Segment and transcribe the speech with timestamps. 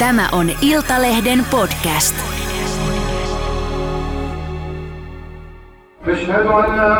[0.00, 2.14] Tämä on Iltalehden podcast.
[6.06, 6.92] أشهد أن لا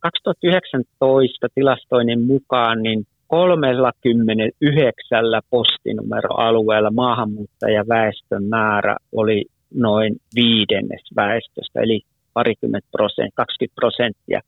[0.00, 12.01] 2019 tilastoinnin mukaan niin 39 postinumeroalueella maahanmuuttajaväestön määrä oli noin viidennes väestöstä, eli
[12.33, 14.41] parikymmentä prosenttia, 20 prosenttia.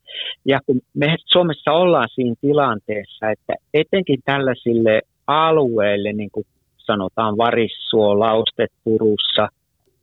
[0.44, 8.18] Ja kun me Suomessa ollaan siinä tilanteessa, että etenkin tällaisille alueille, niin kuin sanotaan Varissuo,
[8.20, 9.48] Laustet Purussa,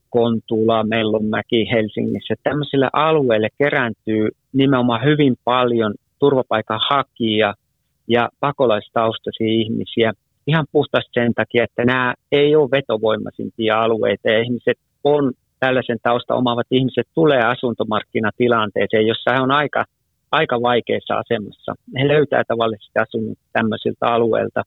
[0.10, 7.54] Kontula, Mellonmäki Helsingissä, tämmöisille alueille kerääntyy nimenomaan hyvin paljon turvapaikanhakijia
[8.12, 10.14] ja pakolaistaustaisia ihmisiä
[10.48, 16.36] ihan puhtaasti sen takia, että nämä ei ole vetovoimaisimpia alueita ja ihmiset on tällaisen tausta
[16.36, 19.86] omaavat ihmiset tulee asuntomarkkinatilanteeseen, jossa he on aika,
[20.32, 21.76] aika vaikeassa asemassa.
[22.00, 24.64] He löytää tavallisesti asunnot tämmöisiltä alueilta.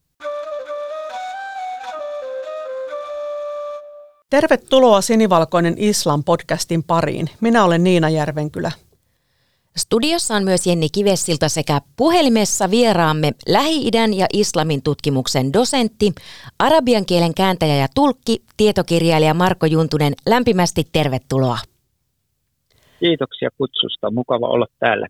[4.30, 7.26] Tervetuloa Sinivalkoinen Islam podcastin pariin.
[7.40, 8.70] Minä olen Niina Järvenkylä.
[9.76, 16.12] Studiossa on myös Jenni Kivessilta sekä puhelimessa vieraamme Lähi-idän ja islamin tutkimuksen dosentti,
[16.58, 20.12] arabian kielen kääntäjä ja tulkki, tietokirjailija Marko Juntunen.
[20.26, 21.58] Lämpimästi tervetuloa.
[23.00, 24.10] Kiitoksia kutsusta.
[24.10, 25.06] Mukava olla täällä.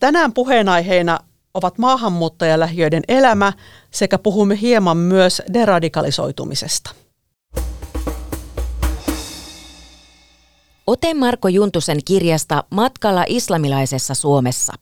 [0.00, 1.18] Tänään puheenaiheena
[1.54, 3.52] ovat maahanmuuttajalähiöiden elämä
[3.90, 6.90] sekä puhumme hieman myös deradikalisoitumisesta.
[10.88, 14.72] Ote Marko Juntusen kirjasta Matkalla islamilaisessa Suomessa.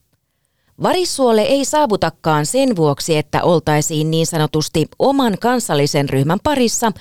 [0.82, 6.92] Varissuole ei saavutakaan sen vuoksi, että oltaisiin niin sanotusti oman kansallisen ryhmän parissa,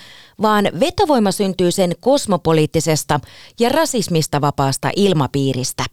[0.42, 3.20] vaan vetovoima syntyy sen kosmopoliittisesta
[3.59, 5.86] ja rasismista vapaasta ilmapiiristä.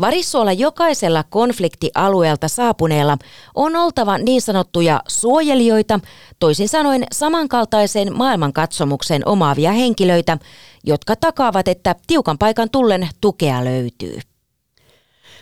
[0.00, 3.18] Varissuolla jokaisella konfliktialueelta saapuneella
[3.54, 6.00] on oltava niin sanottuja suojelijoita,
[6.38, 10.38] toisin sanoen samankaltaisen maailmankatsomuksen omaavia henkilöitä,
[10.84, 14.18] jotka takaavat, että tiukan paikan tullen tukea löytyy.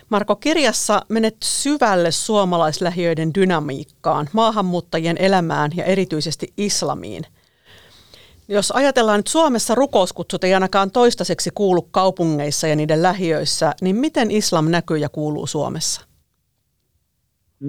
[0.09, 7.27] Marko, kirjassa menet syvälle suomalaislähiöiden dynamiikkaan, maahanmuuttajien elämään ja erityisesti islamiin.
[8.53, 14.31] Jos ajatellaan nyt Suomessa rukouskutsut ei ainakaan toistaiseksi kuulu kaupungeissa ja niiden lähiöissä, niin miten
[14.31, 16.07] islam näkyy ja kuuluu Suomessa?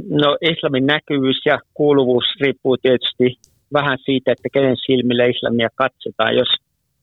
[0.09, 3.39] No islamin näkyvyys ja kuuluvuus riippuu tietysti
[3.73, 6.35] vähän siitä, että kenen silmillä islamia katsotaan.
[6.35, 6.47] Jos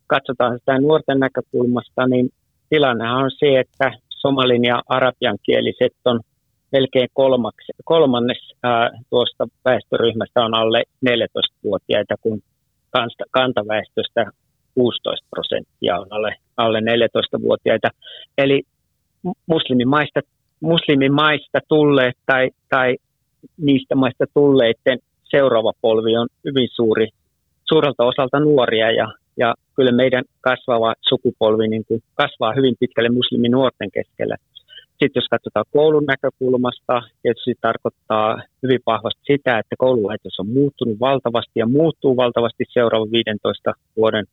[0.06, 2.30] katsotaan sitä nuorten näkökulmasta, niin
[2.70, 6.20] tilannehan on se, että somalin ja arabian kieliset on
[6.72, 12.42] melkein kolmaksi, kolmannes ää, tuosta väestöryhmästä on alle 14-vuotiaita, kun
[13.30, 14.24] kantaväestöstä
[14.74, 17.88] 16 prosenttia on alle, alle 14-vuotiaita.
[18.38, 18.62] Eli
[19.46, 20.20] muslimimaista,
[20.60, 22.96] muslimimaista tulleet tai, tai
[23.56, 27.08] niistä maista tulleiden seuraava polvi on hyvin suuri,
[27.64, 33.90] suurelta osalta nuoria ja, ja kyllä meidän kasvava sukupolvi niin kuin kasvaa hyvin pitkälle musliminuorten
[33.90, 34.36] keskellä.
[34.98, 41.52] Sitten jos katsotaan koulun näkökulmasta, tietysti tarkoittaa hyvin vahvasti sitä, että koululaitos on muuttunut valtavasti
[41.54, 44.24] ja muuttuu valtavasti seuraavan 15 vuoden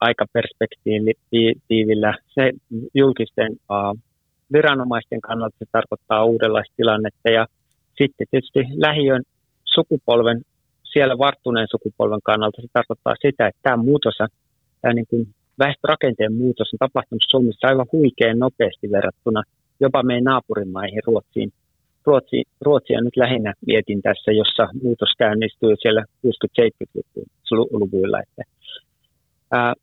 [0.00, 2.14] aikaperspektiivillä.
[2.34, 2.52] Se
[2.94, 3.56] julkisten
[4.52, 7.46] viranomaisten kannalta se tarkoittaa uudenlaista tilannetta ja
[7.98, 9.22] sitten tietysti lähiön
[9.64, 10.42] sukupolven,
[10.82, 14.14] siellä varttuneen sukupolven kannalta se tarkoittaa sitä, että tämä muutos,
[14.82, 15.28] tämä niin kuin
[15.58, 19.42] väestörakenteen muutos on tapahtunut Suomessa aivan huikean nopeasti verrattuna
[19.80, 21.52] jopa meidän naapurimaihin Ruotsiin.
[22.06, 28.20] Ruotsi, Ruotsia nyt lähinnä mietin tässä, jossa muutos käynnistyy siellä 60-70-luvuilla.
[28.20, 28.42] Että,
[29.52, 29.74] ää,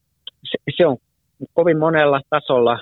[0.44, 0.98] se, se on
[1.54, 2.80] kovin monella tasolla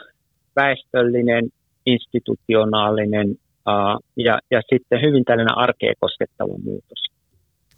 [0.55, 1.49] väestöllinen,
[1.85, 3.35] institutionaalinen
[3.65, 7.05] ää, ja, ja sitten hyvin tällainen arkeen koskettava muutos.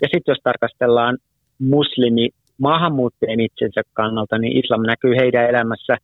[0.02, 1.18] Ja sitten jos tarkastellaan
[1.60, 5.98] muslimi maahanmuuttajien itsensä kannalta, niin islam näkyy heidän elämässä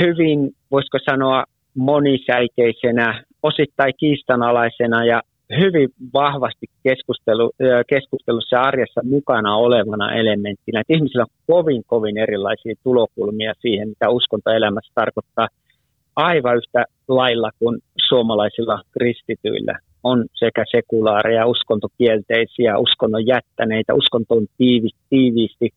[0.00, 1.44] hyvin, voisiko sanoa,
[1.76, 5.22] monisäikeisenä, osittain kiistanalaisena ja
[5.60, 7.52] hyvin vahvasti keskustelu,
[7.88, 10.80] keskustelussa arjessa mukana olevana elementtinä.
[10.80, 15.48] Että ihmisillä on kovin, kovin erilaisia tulokulmia siihen, mitä uskontoelämässä tarkoittaa
[16.16, 19.78] aivan yhtä lailla kuin suomalaisilla kristityillä.
[20.02, 24.46] On sekä sekulaaria, uskontokielteisiä, uskonnon jättäneitä, uskontoon
[25.10, 25.70] tiiviisti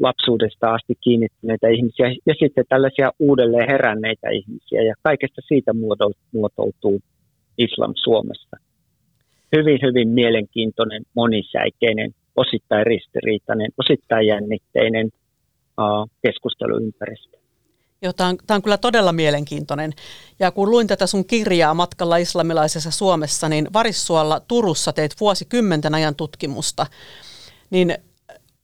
[0.00, 5.72] lapsuudesta asti kiinnittyneitä ihmisiä ja sitten tällaisia uudelleen heränneitä ihmisiä ja kaikesta siitä
[6.32, 7.00] muotoutuu
[7.58, 8.56] islam Suomessa.
[9.56, 15.10] Hyvin, hyvin mielenkiintoinen, monisäikeinen osittain ristiriitainen, osittain jännitteinen
[16.22, 17.38] keskusteluympäristö.
[18.02, 19.92] Joo, tämä on, tämä on kyllä todella mielenkiintoinen.
[20.38, 26.14] Ja kun luin tätä sun kirjaa matkalla islamilaisessa Suomessa, niin Varissuolla Turussa teit vuosikymmenten ajan
[26.14, 26.86] tutkimusta.
[27.70, 27.94] Niin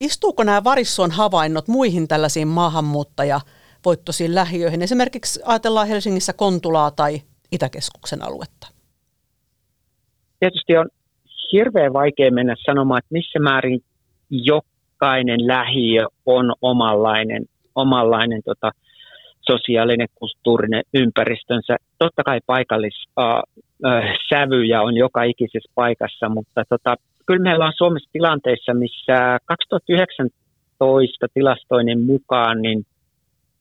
[0.01, 4.81] istuuko nämä Varissuon havainnot muihin tällaisiin maahanmuuttajavoittoisiin lähiöihin?
[4.81, 7.21] Esimerkiksi ajatellaan Helsingissä Kontulaa tai
[7.51, 8.67] Itäkeskuksen aluetta.
[10.39, 10.89] Tietysti on
[11.51, 13.83] hirveän vaikea mennä sanomaan, että missä määrin
[14.29, 17.45] jokainen lähiö on omanlainen,
[17.75, 18.71] omanlainen tota,
[19.41, 21.77] sosiaalinen, kulttuurinen ympäristönsä.
[21.97, 26.95] Totta kai paikallissävyjä on joka ikisessä paikassa, mutta tota,
[27.27, 32.85] kyllä meillä on Suomessa tilanteissa, missä 2019 tilastoinnin mukaan niin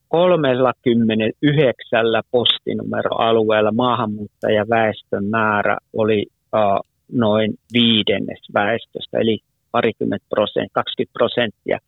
[0.08, 6.80] 39 postinumeroalueella maahanmuuttajaväestön määrä oli uh,
[7.12, 9.38] noin viidennes väestöstä, eli
[9.70, 11.78] parikymmentä prosenttia, 20 prosenttia.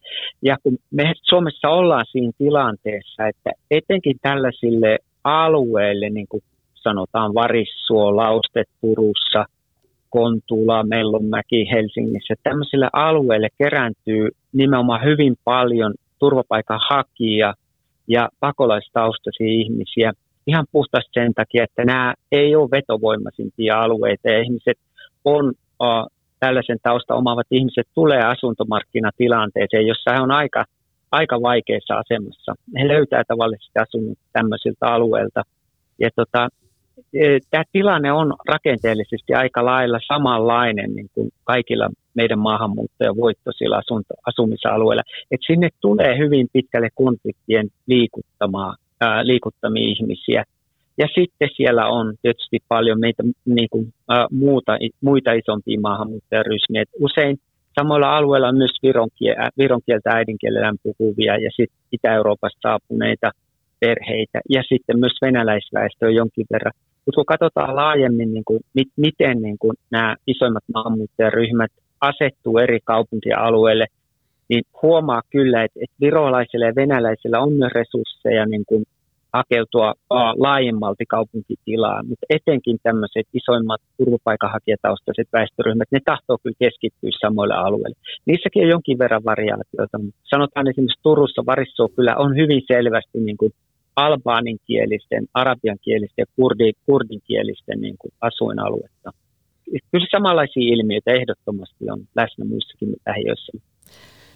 [0.43, 6.43] Ja kun me Suomessa ollaan siinä tilanteessa, että etenkin tällaisille alueille, niin kuin
[6.75, 9.45] sanotaan Varissuo, Laustet, Purussa,
[10.11, 17.55] Kontula, Mellonmäki, Helsingissä, tämmöisille alueille kerääntyy nimenomaan hyvin paljon turvapaikanhakijia
[18.09, 20.13] ja pakolaistaustaisia ihmisiä
[20.47, 24.79] ihan puhtaasti sen takia, että nämä ei ole vetovoimaisimpia alueita ja ihmiset
[25.25, 26.07] on uh,
[26.41, 30.65] tällaisen tausta omaavat ihmiset tulee asuntomarkkinatilanteeseen, jossa he on aika,
[31.13, 32.55] aika vaikeassa asemassa.
[32.79, 35.43] He löytää tavallisesti asunnot tämmöisiltä alueilta.
[35.99, 36.49] Ja tota,
[37.51, 43.83] tämä tilanne on rakenteellisesti aika lailla samanlainen niin kuin kaikilla meidän maahanmuuttajavoittoisilla
[44.27, 45.03] asumisalueilla.
[45.31, 50.45] Et sinne tulee hyvin pitkälle konfliktien liikuttamaa, ää, liikuttamia ihmisiä–
[50.99, 56.83] ja sitten siellä on tietysti paljon meitä niin kuin, äh, muuta, muita isompia maahanmuuttajaryhmiä.
[56.83, 57.39] Et usein
[57.81, 59.09] samoilla alueilla on myös viron,
[59.59, 63.31] viron kieltä äidinkielellään puhuvia ja sitten Itä-Euroopasta saapuneita
[63.81, 66.73] perheitä ja sitten myös venäläisväestöä jonkin verran.
[67.09, 68.61] Mutta kun katsotaan laajemmin, niin kuin,
[68.97, 71.71] miten niin kuin nämä isoimmat maahanmuuttajaryhmät
[72.01, 73.87] asettuu eri kaupunkialueille,
[74.49, 78.85] niin huomaa kyllä, että, että virolaisilla ja venäläisillä on myös resursseja niin kuin
[79.33, 79.95] hakeutua
[80.37, 87.97] laajemmalti kaupunkitilaan, mutta etenkin tämmöiset isoimmat turvapaikanhakijataustaiset väestöryhmät, ne tahtoo kyllä keskittyä samoille alueille.
[88.27, 93.37] Niissäkin on jonkin verran variaatioita, mutta sanotaan esimerkiksi Turussa Varissuo kyllä on hyvin selvästi niin
[93.37, 93.53] kuin
[94.05, 99.11] albaaninkielisten, arabiankielisten ja kurdi, kurdinkielisten niin kuin asuinaluetta.
[99.91, 103.53] Kyllä samanlaisia ilmiöitä ehdottomasti on läsnä muissakin lähiöissä.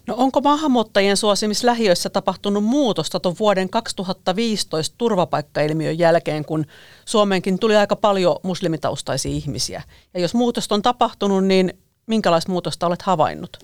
[0.07, 6.65] No onko maahanmuuttajien suosimis lähiöissä tapahtunut muutosta tuon vuoden 2015 turvapaikkailmiön jälkeen, kun
[7.05, 9.83] Suomeenkin tuli aika paljon muslimitaustaisia ihmisiä?
[10.15, 11.73] Ja jos muutosta on tapahtunut, niin
[12.07, 13.57] minkälaista muutosta olet havainnut?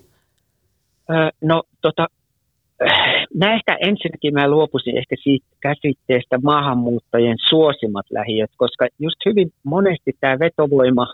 [1.41, 2.07] no tota,
[3.47, 10.39] ehkä ensinnäkin mä luopuisin ehkä siitä käsitteestä maahanmuuttajien suosimat lähiöt, koska just hyvin monesti tämä
[10.39, 11.07] vetovoima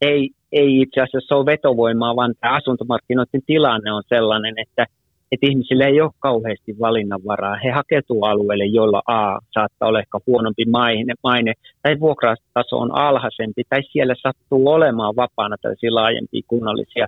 [0.00, 4.86] ei, ei itse asiassa ole vetovoimaa, vaan tämä asuntomarkkinoiden tilanne on sellainen, että,
[5.32, 7.56] että ihmisille ei ole kauheasti valinnanvaraa.
[7.64, 11.52] He hakeutuu alueelle, joilla A saattaa olla ehkä huonompi maine, maine
[11.82, 17.06] tai vuokrataso on alhaisempi, tai siellä sattuu olemaan vapaana tällaisia laajempia kunnallisia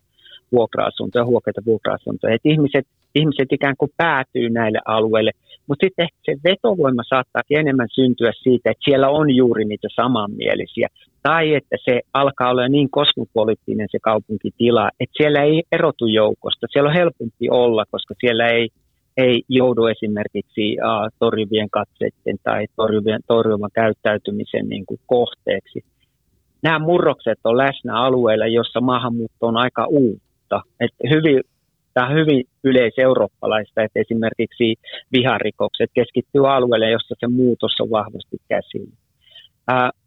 [0.53, 2.35] vuokra-asuntoja, huokeita vuokra-asuntoja.
[2.35, 5.31] Että ihmiset, ihmiset ikään kuin päätyy näille alueille,
[5.67, 10.88] mutta sitten ehkä se vetovoima saattaa enemmän syntyä siitä, että siellä on juuri niitä samanmielisiä
[11.23, 16.67] tai että se alkaa olla niin kosmopoliittinen se kaupunkitila, että siellä ei erotu joukosta.
[16.71, 18.69] Siellä on helpompi olla, koska siellä ei,
[19.17, 25.85] ei joudu esimerkiksi uh, torjuvien katseiden tai torjuvien, torjuvan käyttäytymisen niin kuin kohteeksi.
[26.62, 29.87] Nämä murrokset on läsnä alueilla, jossa maahanmuutto on aika
[30.49, 30.62] uutta.
[30.81, 31.40] Et hyvin,
[31.95, 34.76] tämä on hyvin yleiseurooppalaista, että esimerkiksi
[35.12, 38.93] viharikokset keskittyy alueelle, jossa se muutos on vahvasti käsillä.
[39.71, 39.99] Uh,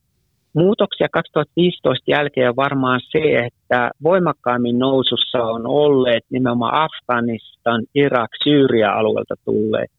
[0.54, 9.36] Muutoksia 2015 jälkeen on varmaan se, että voimakkaammin nousussa on olleet nimenomaan Afganistan, Irak, Syyria-alueelta
[9.46, 9.92] tulleet.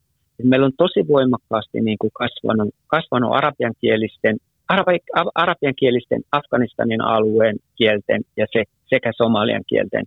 [0.42, 4.36] Meillä on tosi voimakkaasti niin kuin kasvanut, kasvanut arabiankielisten,
[4.68, 4.98] arabi,
[5.34, 10.04] arabiankielisten Afganistanin alueen kielten ja se, sekä somalian kielten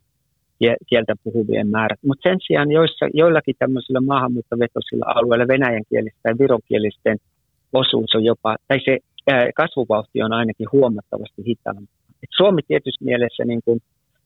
[0.88, 2.00] kieltä puhuvien määrät.
[2.06, 7.18] Mutta sen sijaan joissa, joillakin tämmöisillä maahanmuuttovetoisilla alueilla venäjänkielisten tai vironkielisten
[7.74, 9.00] osuus on jopa, tai se
[9.56, 11.92] kasvuvauhti on ainakin huomattavasti hitaampi.
[12.24, 13.80] Et Suomi tietysti mielessä niin kuin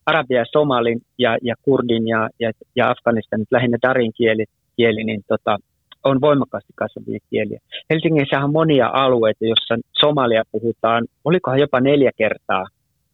[0.06, 4.46] arabia, somalin ja, ja kurdin ja, ja, ja Afganistan, lähinnä darin kieli,
[4.78, 5.58] kieli niin tota,
[6.04, 7.60] on voimakkaasti kasvavia kieliä.
[7.90, 12.66] Helsingissä on monia alueita, joissa somalia puhutaan, olikohan jopa neljä kertaa,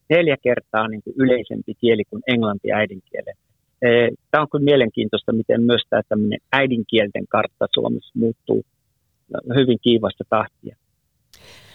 [0.10, 3.36] neljä kertaa niin kuin yleisempi kieli kuin englanti äidinkielen
[4.32, 8.66] Tämä on kyllä mielenkiintoista, miten myös tämä äidinkielten kartta Suomessa muuttuu
[9.56, 10.76] hyvin kiivasta tahtia.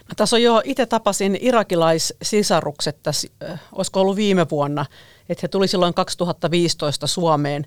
[0.08, 3.28] Mä tässä on jo, itse tapasin irakilaissisarukset tässä,
[3.72, 4.86] olisiko ollut viime vuonna,
[5.28, 7.64] että he tuli silloin 2015 Suomeen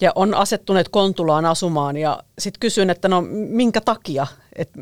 [0.00, 4.26] ja on asettuneet Kontulaan asumaan ja sitten kysyin, että no minkä takia,
[4.56, 4.80] että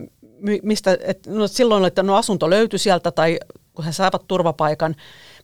[0.62, 3.38] mistä, että no silloin että no asunto löytyi sieltä tai
[3.74, 4.94] kun he saavat turvapaikan,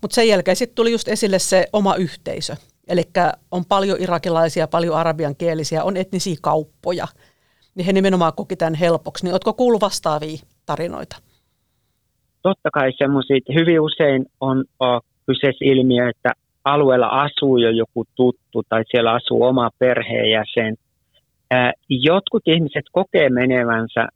[0.03, 2.57] mutta sen jälkeen sitten tuli just esille se oma yhteisö.
[2.89, 3.03] Eli
[3.51, 7.07] on paljon irakilaisia, paljon arabiankielisiä, on etnisiä kauppoja.
[7.75, 9.25] Niin he nimenomaan koki tämän helpoksi.
[9.25, 11.17] Niin oletko kuullut vastaavia tarinoita?
[12.43, 14.65] Totta kai semmoisia, hyvin usein on
[15.27, 16.33] kyseessä ilmiö, että
[16.65, 20.77] alueella asuu jo joku tuttu tai siellä asuu oma perheenjäsen.
[21.89, 24.09] Jotkut ihmiset kokee menevänsä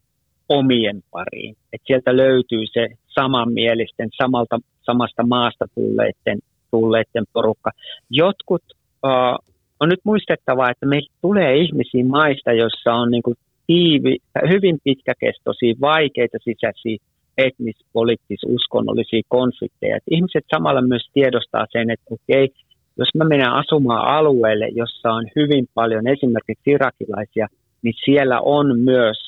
[0.49, 1.56] omien pariin.
[1.73, 6.38] että sieltä löytyy se samanmielisten, samalta, samasta maasta tulleiden,
[6.71, 7.71] tulleiden porukka.
[8.11, 8.62] Jotkut,
[9.04, 9.44] uh,
[9.80, 14.16] on nyt muistettava, että meillä tulee ihmisiä maista, joissa on niin kuin tiivi,
[14.49, 16.97] hyvin pitkäkestoisia, vaikeita sisäisiä
[17.38, 19.97] etnis, poliittis, uskonnollisia konflikteja.
[19.97, 22.49] Et ihmiset samalla myös tiedostaa sen, että okei,
[22.97, 27.47] jos mä menen asumaan alueelle, jossa on hyvin paljon esimerkiksi irakilaisia,
[27.83, 29.18] niin siellä on myös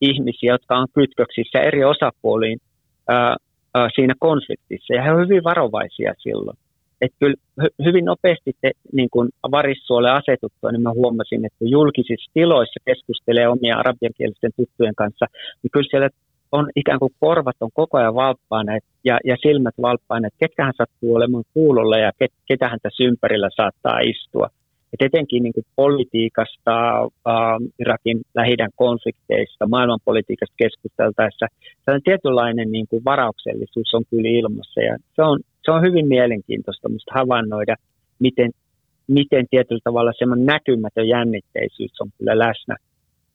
[0.00, 2.58] ihmisiä, jotka on kytköksissä eri osapuoliin
[3.08, 3.36] ää,
[3.74, 4.94] ää, siinä konfliktissa.
[4.94, 6.58] Ja he ovat hyvin varovaisia silloin.
[7.00, 7.36] Että kyllä
[7.84, 13.78] hyvin nopeasti te, niin kuin varissuolle asetuttua, niin mä huomasin, että julkisissa tiloissa keskustelee omia
[13.78, 15.26] arabiankielisten tuttujen kanssa,
[15.62, 16.08] niin kyllä siellä
[16.52, 18.72] on ikään kuin korvat on koko ajan valppaana
[19.04, 23.48] ja, ja silmät valppaana, että ketkä hän sattuu olemaan kuulolla ja ket, ketä häntä ympärillä
[23.56, 24.48] saattaa istua.
[24.94, 31.46] Et etenkin niin kuin politiikasta, äh, Irakin lähidän konflikteista, maailmanpolitiikasta keskusteltaessa,
[31.84, 34.80] sellainen tietynlainen niin kuin varauksellisuus on kyllä ilmassa.
[34.80, 37.76] Ja se, on, se on hyvin mielenkiintoista musta havainnoida,
[38.18, 38.50] miten,
[39.06, 42.76] miten tietyllä tavalla semmoinen näkymätön jännitteisyys on kyllä läsnä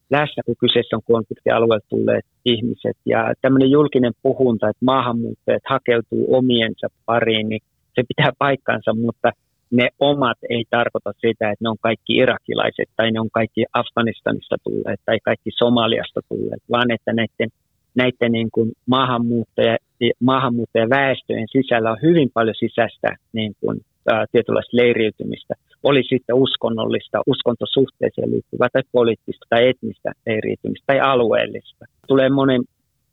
[0.09, 2.97] läsnä, kun kyseessä on konfliktialueelta tulleet ihmiset.
[3.05, 7.61] Ja tämmöinen julkinen puhunta, että maahanmuuttajat hakeutuu omiensa pariin, niin
[7.95, 9.31] se pitää paikkansa, mutta
[9.71, 14.55] ne omat ei tarkoita sitä, että ne on kaikki irakilaiset tai ne on kaikki Afganistanista
[14.63, 17.49] tulleet tai kaikki Somaliasta tulleet, vaan että näiden,
[17.95, 19.77] näiden niin kuin maahanmuuttaja,
[20.19, 28.31] maahanmuuttajaväestöjen sisällä on hyvin paljon sisäistä niin kuin, ää, tietynlaista leiriytymistä– oli sitten uskonnollista, uskontosuhteeseen
[28.31, 31.85] liittyvää tai poliittista tai etnistä leiriytymistä tai alueellista.
[32.07, 32.61] Tulee monen,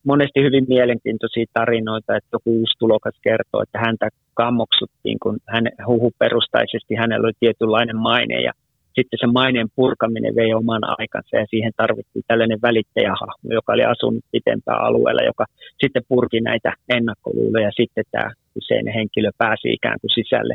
[0.07, 6.95] monesti hyvin mielenkiintoisia tarinoita, että joku uusi tulokas kertoo, että häntä kammoksuttiin, kun hän huhuperustaisesti
[6.95, 8.53] hänellä oli tietynlainen maine ja
[8.97, 14.25] sitten se maineen purkaminen vei oman aikansa ja siihen tarvittiin tällainen välittäjähahmo, joka oli asunut
[14.33, 15.45] pitempään alueella, joka
[15.83, 20.55] sitten purki näitä ennakkoluuloja ja sitten tämä kyseinen henkilö pääsi ikään kuin sisälle,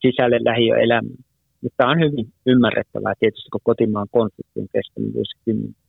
[0.00, 1.24] sisälle lähiöelämään.
[1.62, 5.85] Mutta tämä on hyvin ymmärrettävää tietysti, kun kotimaan konflikti on kestänyt vuosikymmeniä.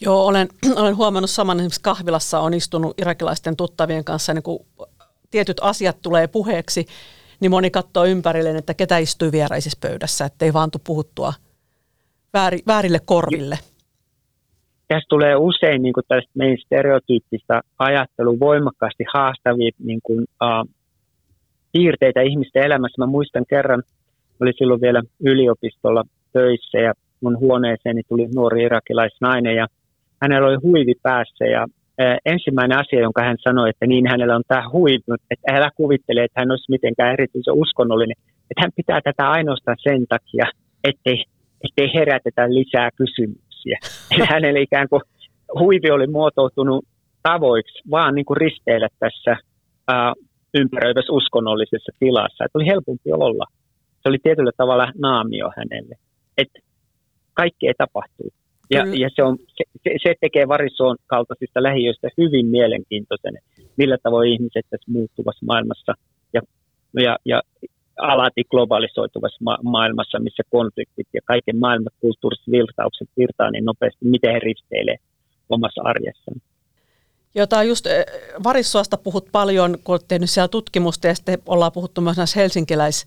[0.00, 0.48] Joo, olen,
[0.80, 4.66] olen huomannut saman esimerkiksi kahvilassa on istunut irakilaisten tuttavien kanssa, niin kun
[5.30, 6.86] tietyt asiat tulee puheeksi,
[7.40, 11.32] niin moni katsoo ympärilleen, että ketä istuu vieraisessa pöydässä, ettei vaan tule puhuttua
[12.32, 13.58] vääri, väärille korville.
[14.88, 20.76] Tässä tulee usein niin kuin tästä meidän stereotyyppistä ajattelua voimakkaasti haastavia niin kuin, uh,
[21.72, 23.02] piirteitä ihmisten elämässä.
[23.02, 23.82] Mä muistan kerran
[24.40, 29.66] oli silloin vielä yliopistolla töissä ja mun huoneeseeni tuli nuori irakilaisnainen ja
[30.22, 31.66] hänellä oli huivi päässä ja
[32.24, 36.40] ensimmäinen asia, jonka hän sanoi, että niin hänellä on tämä huivi, että älä kuvittele, että
[36.40, 38.16] hän olisi mitenkään erityisen uskonnollinen,
[38.50, 40.44] että hän pitää tätä ainoastaan sen takia,
[40.84, 41.24] ettei,
[41.64, 43.78] ettei herätetä lisää kysymyksiä.
[44.32, 45.02] Hänelle ikään kuin
[45.58, 46.84] huivi oli muotoutunut
[47.22, 49.36] tavoiksi vaan niin kuin risteillä tässä
[49.88, 50.12] ää,
[50.54, 53.46] ympäröivässä uskonnollisessa tilassa, että oli helpompi olla
[54.06, 55.94] se oli tietyllä tavalla naamio hänelle,
[56.38, 56.58] että
[57.34, 58.30] kaikki ei tapahtuu.
[58.70, 59.64] Ja, ja se, on, se,
[60.02, 63.38] se tekee Varissuon kaltaisista lähiöistä hyvin mielenkiintoisen,
[63.76, 65.94] millä tavoin ihmiset tässä muuttuvassa maailmassa
[66.32, 66.40] ja,
[66.94, 67.42] ja, ja
[67.96, 74.32] alati globalisoituvassa ma- maailmassa, missä konfliktit ja kaiken maailman kulttuuriset virtaukset virtaa niin nopeasti, miten
[74.32, 74.96] he risteilee
[75.48, 76.40] omassa arjessaan.
[77.34, 78.04] Jota just eh,
[78.44, 83.06] Varissuosta puhut paljon, kun olet tehnyt siellä tutkimusta ja sitten ollaan puhuttu myös näissä helsinkiläis-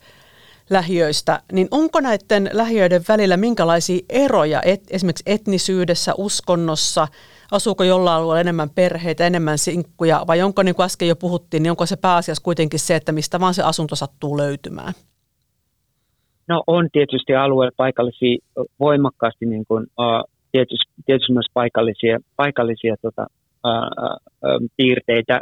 [0.70, 7.08] lähiöistä, niin onko näiden lähiöiden välillä minkälaisia eroja et, esimerkiksi etnisyydessä, uskonnossa,
[7.52, 11.72] asuuko jollain alueella enemmän perheitä, enemmän sinkkuja, vai onko, niin kuin äsken jo puhuttiin, niin
[11.72, 14.94] onko se pääasiassa kuitenkin se, että mistä vaan se asunto sattuu löytymään?
[16.48, 18.38] No on tietysti alueella paikallisia
[18.80, 19.88] voimakkaasti, niin kuin,
[20.52, 23.28] tietysti, tietysti myös paikallisia, paikallisia tota,
[23.66, 25.42] uh, uh, piirteitä.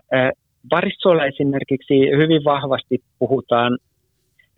[0.71, 3.77] Varissuolla esimerkiksi hyvin vahvasti puhutaan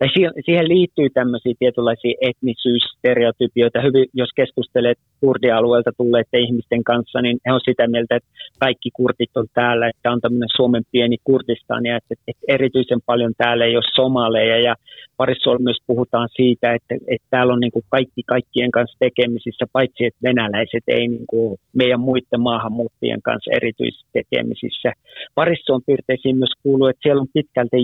[0.00, 0.08] tai
[0.44, 3.80] siihen liittyy tämmöisiä tietynlaisia etnisyysstereotypioita.
[3.80, 9.36] Hyvin, jos keskustelet kurdialueelta tulleiden ihmisten kanssa, niin he on sitä mieltä, että kaikki kurdit
[9.36, 13.76] on täällä, että on tämmöinen Suomen pieni Kurdistan ja että, että erityisen paljon täällä ei
[13.76, 14.74] ole somaleja ja
[15.16, 20.04] parissa myös puhutaan siitä, että, että täällä on niin kuin kaikki kaikkien kanssa tekemisissä, paitsi
[20.04, 24.92] että venäläiset ei niin kuin meidän muiden maahanmuuttajien kanssa erityisesti tekemisissä.
[25.34, 27.76] Parissa on piirteisiin myös kuuluu, että siellä on, pitkälti,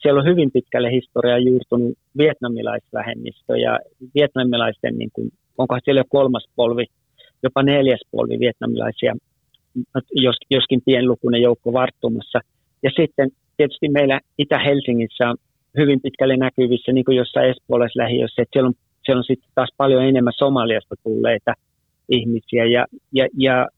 [0.00, 3.78] siellä on hyvin pitkälle historiaa juurtunut vietnamilaisvähemmistö ja
[4.14, 5.30] vietnamilaisten, niin kuin,
[5.60, 6.86] onko siellä jo kolmas polvi,
[7.42, 9.14] jopa neljäs polvi vietnamilaisia,
[10.12, 12.38] jos, joskin pienlukuinen joukko varttumassa.
[12.82, 15.36] Ja sitten tietysti meillä Itä-Helsingissä on
[15.78, 18.74] hyvin pitkälle näkyvissä, niin kuin jossain espoolaislähiössä, että siellä on,
[19.04, 21.54] siellä on sitten taas paljon enemmän Somaliasta tulleita
[22.08, 22.64] ihmisiä.
[22.64, 23.68] Ja, ja, ja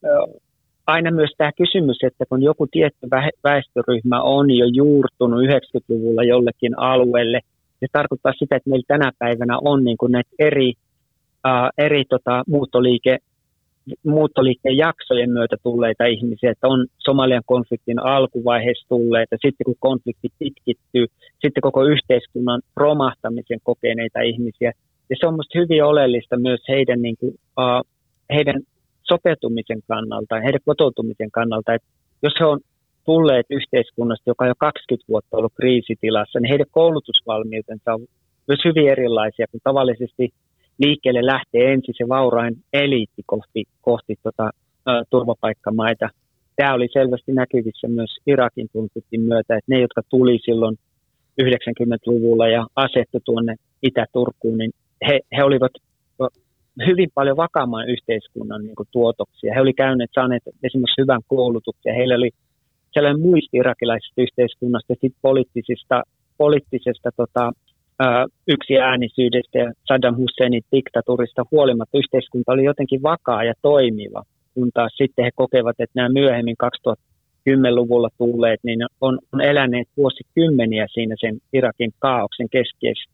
[0.87, 3.07] aina myös tämä kysymys, että kun joku tietty
[3.45, 7.41] väestöryhmä on jo juurtunut 90-luvulla jollekin alueelle,
[7.81, 10.73] se tarkoittaa sitä, että meillä tänä päivänä on niin kuin näitä eri,
[11.47, 13.19] uh, eri tota, muuttoliike,
[14.07, 21.07] muuttoliikkeen jaksojen myötä tulleita ihmisiä, että on Somalian konfliktin alkuvaiheessa tulleita, sitten kun konflikti pitkittyy,
[21.41, 24.73] sitten koko yhteiskunnan romahtamisen kokeneita ihmisiä.
[25.11, 27.87] Ja se on minusta hyvin oleellista myös heidän, niin kuin, uh,
[28.35, 28.61] heidän
[29.03, 31.89] sopeutumisen kannalta heidän kotoutumisen kannalta, että
[32.23, 32.61] jos he on
[33.05, 38.07] tulleet yhteiskunnasta, joka on jo 20 vuotta ollut kriisitilassa, niin heidän koulutusvalmiutensa on
[38.49, 40.33] myös hyvin erilaisia, kun tavallisesti
[40.79, 44.51] liikkeelle lähtee ensin se vaurain eliitti kohti, kohti tota,
[44.89, 46.09] ä, turvapaikkamaita.
[46.57, 50.77] Tämä oli selvästi näkyvissä myös Irakin konfliktin myötä, että ne, jotka tuli silloin
[51.43, 54.71] 90-luvulla ja asettu tuonne Itä-Turkuun, niin
[55.09, 55.73] he, he olivat
[56.87, 59.55] hyvin paljon vakaamman yhteiskunnan niin kuin, tuotoksia.
[59.55, 61.95] He olivat käyneet, saaneet esimerkiksi hyvän koulutuksen.
[61.95, 62.31] Heillä oli
[62.93, 66.03] sellainen muisti irakilaisesta yhteiskunnasta ja poliittisista,
[66.39, 67.53] poliittisesta tota,
[68.49, 74.23] yksi äänisyydestä ja Saddam Husseinin diktatuurista huolimatta yhteiskunta oli jotenkin vakaa ja toimiva,
[74.55, 77.13] kun taas sitten he kokevat, että nämä myöhemmin 2000
[77.51, 82.49] 10-luvulla tulleet, niin on, on eläneet vuosikymmeniä siinä sen Irakin kaauksen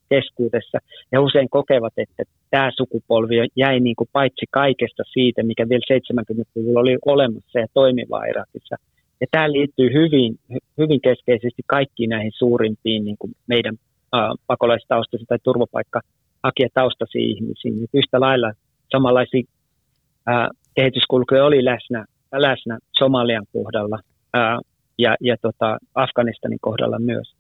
[0.08, 0.78] keskuudessa.
[1.12, 6.80] Ja usein kokevat, että tämä sukupolvi jäi niin kuin paitsi kaikesta siitä, mikä vielä 70-luvulla
[6.80, 8.76] oli olemassa ja toimivaa Irakissa.
[9.20, 10.38] Ja tämä liittyy hyvin,
[10.78, 13.76] hyvin keskeisesti kaikkiin näihin suurimpiin niin kuin meidän
[14.46, 17.84] pakolaistaustaisiin tai turvapaikkahakijataustaisiin ihmisiin.
[17.84, 18.52] Et yhtä lailla
[18.90, 19.42] samanlaisia
[20.28, 23.98] äh, kehityskulkuja oli läsnä, läsnä Somalian kohdalla
[24.34, 24.58] ää,
[24.98, 27.34] ja, ja tota Afganistanin kohdalla myös.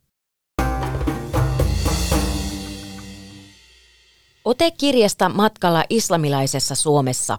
[4.44, 7.38] Ote kirjasta matkalla islamilaisessa Suomessa.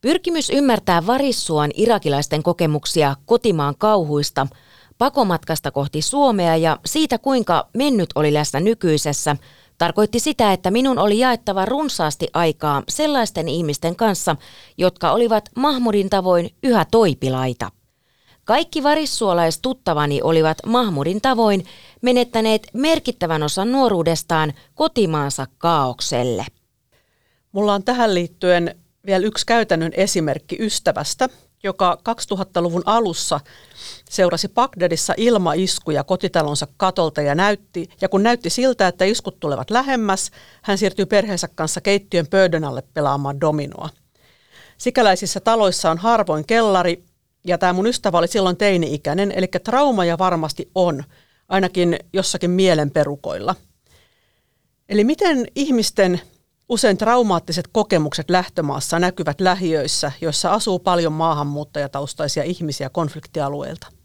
[0.00, 4.46] Pyrkimys ymmärtää varissuan irakilaisten kokemuksia kotimaan kauhuista,
[5.02, 9.36] pakomatkasta kohti Suomea ja siitä kuinka mennyt oli läsnä nykyisessä,
[9.78, 14.36] tarkoitti sitä, että minun oli jaettava runsaasti aikaa sellaisten ihmisten kanssa,
[14.78, 17.70] jotka olivat Mahmudin tavoin yhä toipilaita.
[18.44, 21.64] Kaikki varissuolaistuttavani olivat Mahmudin tavoin
[22.02, 26.46] menettäneet merkittävän osan nuoruudestaan kotimaansa kaaukselle.
[27.52, 31.28] Mulla on tähän liittyen vielä yksi käytännön esimerkki ystävästä,
[31.62, 33.40] joka 2000-luvun alussa
[34.12, 40.30] seurasi Bagdadissa ilmaiskuja kotitalonsa katolta ja, näytti, ja kun näytti siltä, että iskut tulevat lähemmäs,
[40.62, 43.88] hän siirtyi perheensä kanssa keittiön pöydän alle pelaamaan dominoa.
[44.78, 47.04] Sikäläisissä taloissa on harvoin kellari,
[47.44, 51.04] ja tämä mun ystävä oli silloin teini-ikäinen, eli traumaja varmasti on,
[51.48, 53.54] ainakin jossakin mielenperukoilla.
[54.88, 56.20] Eli miten ihmisten
[56.68, 64.01] usein traumaattiset kokemukset lähtömaassa näkyvät lähiöissä, joissa asuu paljon maahanmuuttajataustaisia ihmisiä konfliktialueilta?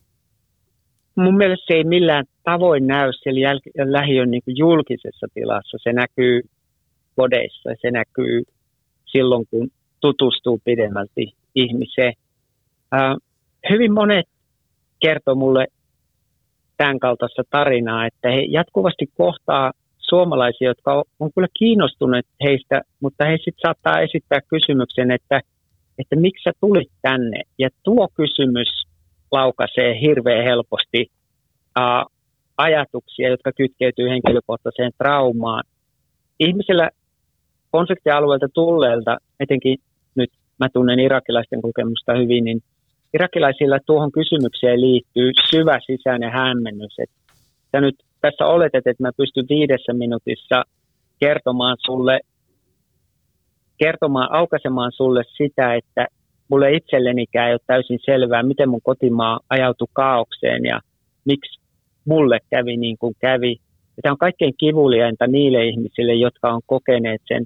[1.18, 5.78] Mun mielestä se ei millään tavoin näy siellä jäl- lähiön niin julkisessa tilassa.
[5.82, 6.42] Se näkyy
[7.16, 8.44] kodeissa, se näkyy
[9.06, 9.70] silloin, kun
[10.02, 12.14] tutustuu pidemmälti ihmiseen
[13.70, 14.26] hyvin monet
[15.00, 15.68] kertoo mulle
[16.78, 23.26] tämän kaltaista tarinaa, että he jatkuvasti kohtaa suomalaisia, jotka on, on kyllä kiinnostuneet heistä, mutta
[23.26, 25.42] he sitten saattaa esittää kysymyksen, että,
[26.00, 27.42] että miksi sä tulit tänne?
[27.60, 28.87] Ja tuo kysymys
[29.32, 31.12] laukaisee hirveän helposti
[31.76, 32.06] ää,
[32.58, 35.64] ajatuksia, jotka kytkeytyy henkilökohtaiseen traumaan.
[36.40, 36.90] Ihmisillä
[37.72, 39.78] konfliktialueelta tulleelta, etenkin
[40.16, 42.62] nyt mä tunnen irakilaisten kokemusta hyvin, niin
[43.14, 46.96] irakilaisilla tuohon kysymykseen liittyy syvä sisäinen hämmennys.
[47.00, 50.64] Että nyt tässä oletet, että mä pystyn viidessä minuutissa
[51.20, 52.20] kertomaan sulle,
[53.78, 56.08] kertomaan, aukaisemaan sulle sitä, että
[56.50, 60.80] mulle itsellenikään ei ole täysin selvää, miten mun kotimaa ajautui kaaukseen ja
[61.26, 61.60] miksi
[62.06, 63.52] mulle kävi niin kuin kävi.
[63.98, 67.46] Ja tämä on kaikkein kivuliainta niille ihmisille, jotka on kokeneet sen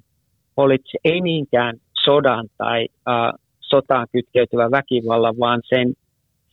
[0.55, 5.93] poliittisen, ei niinkään sodan tai äh, sotaan kytkeytyvän väkivallan, vaan sen,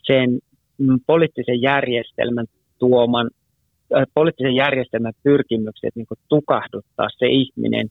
[0.02, 0.38] sen
[0.78, 2.46] mm, poliittisen järjestelmän
[2.78, 3.30] tuoman,
[3.96, 7.90] äh, poliittisen järjestelmän pyrkimykset niin kuin tukahduttaa se ihminen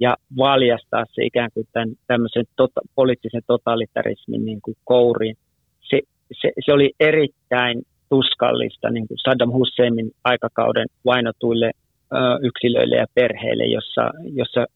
[0.00, 5.36] ja valjastaa se ikään kuin tämän, tämmöisen tota, poliittisen totalitarismin niin kuin kouriin.
[5.80, 6.00] Se,
[6.40, 11.70] se, se oli erittäin tuskallista niin kuin Saddam Husseinin aikakauden vainotuille
[12.12, 14.66] ö, yksilöille ja perheille, jossa, jossa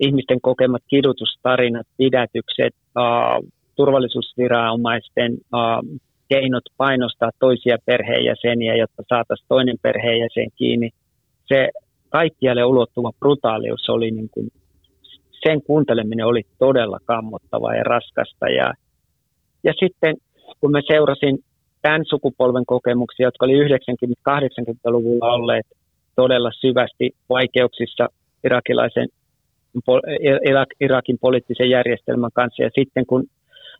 [0.00, 3.00] ihmisten kokemat kidutustarinat, pidätykset, ö,
[3.76, 5.58] turvallisuusviranomaisten ö,
[6.28, 10.90] keinot painostaa toisia perheenjäseniä, jotta saataisiin toinen perheenjäsen kiinni.
[11.48, 11.68] Se
[12.12, 14.48] kaikkialle ulottuva brutaalius oli niin kuin,
[15.46, 18.48] sen kuunteleminen oli todella kammottavaa ja raskasta.
[18.48, 18.72] Ja,
[19.64, 20.16] ja sitten
[20.60, 21.38] kun mä seurasin
[21.82, 25.66] tämän sukupolven kokemuksia, jotka oli 90-80-luvulla olleet
[26.16, 28.08] todella syvästi vaikeuksissa
[28.44, 29.08] irakilaisen,
[30.48, 32.62] Irak, Irakin poliittisen järjestelmän kanssa.
[32.62, 33.24] Ja sitten kun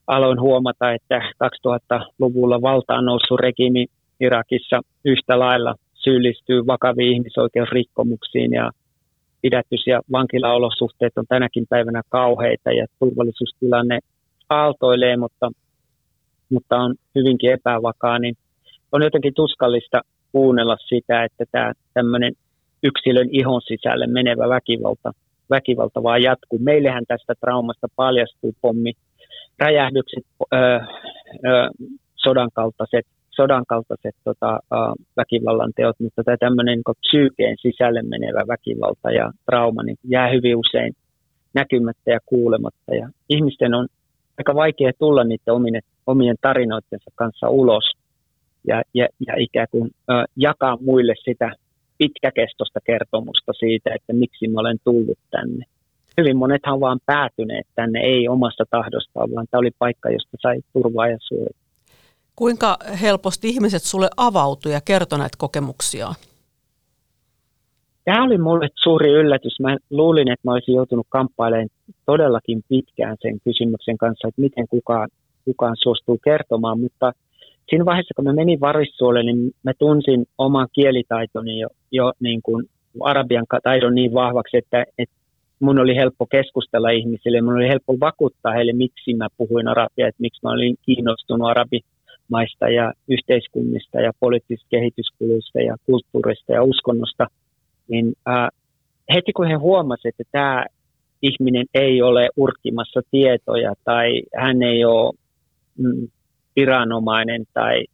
[0.06, 3.86] aloin huomata, että 2000-luvulla valtaan noussut regiimi
[4.20, 8.70] Irakissa yhtä lailla syyllistyy vakaviin ihmisoikeusrikkomuksiin ja
[9.42, 13.98] pidätys- ja vankilaolosuhteet on tänäkin päivänä kauheita ja turvallisuustilanne
[14.48, 15.50] aaltoilee, mutta,
[16.50, 18.34] mutta on hyvinkin epävakaa, niin
[18.92, 20.00] on jotenkin tuskallista
[20.32, 22.32] kuunnella sitä, että tämä tämmöinen
[22.82, 25.12] yksilön ihon sisälle menevä väkivalta,
[25.50, 26.58] väkivalta vaan jatkuu.
[26.58, 28.92] Meillähän tästä traumasta paljastuu pommi,
[29.58, 30.80] räjähdykset, öö,
[31.46, 31.68] öö,
[32.16, 33.06] sodan kaltaiset
[33.36, 34.60] sodan kaltaiset tota,
[35.16, 40.56] väkivallan teot, mutta tämä tämmöinen niin psyykeen sisälle menevä väkivalta ja trauma niin jää hyvin
[40.56, 40.92] usein
[41.54, 42.94] näkymättä ja kuulematta.
[42.94, 43.86] Ja ihmisten on
[44.38, 47.92] aika vaikea tulla niiden omine, omien tarinoittensa kanssa ulos
[48.68, 51.52] ja, ja, ja ikään kuin uh, jakaa muille sitä
[51.98, 55.64] pitkäkestoista kertomusta siitä, että miksi mä olen tullut tänne.
[56.18, 61.08] Hyvin monethan vaan päätyneet tänne, ei omasta tahdostaan, vaan tämä oli paikka, josta sai turvaa
[61.08, 61.61] ja suojaa.
[62.36, 66.08] Kuinka helposti ihmiset sulle avautui ja kertoi näitä kokemuksia?
[68.04, 69.60] Tämä oli mulle suuri yllätys.
[69.60, 71.68] Mä luulin, että mä olisin joutunut kamppailemaan
[72.06, 75.08] todellakin pitkään sen kysymyksen kanssa, että miten kukaan,
[75.44, 77.12] kukaan suostuu kertomaan, mutta
[77.68, 82.64] siinä vaiheessa, kun mä menin varissuolle, niin mä tunsin oman kielitaitoni jo, jo niin kuin
[83.00, 85.14] arabian taidon niin vahvaksi, että, että
[85.60, 90.20] mun oli helppo keskustella ihmisille, mun oli helppo vakuuttaa heille, miksi mä puhuin arabia, että
[90.20, 91.80] miksi mä olin kiinnostunut arabi,
[92.36, 97.26] maista ja yhteiskunnista ja poliittisista kehityskuluista ja kulttuurista ja uskonnosta,
[97.88, 98.48] niin ää,
[99.14, 100.64] heti kun he huomasivat, että tämä
[101.22, 105.14] ihminen ei ole urkkimassa tietoja tai hän ei ole
[105.78, 106.08] mm,
[106.56, 107.84] viranomainen tai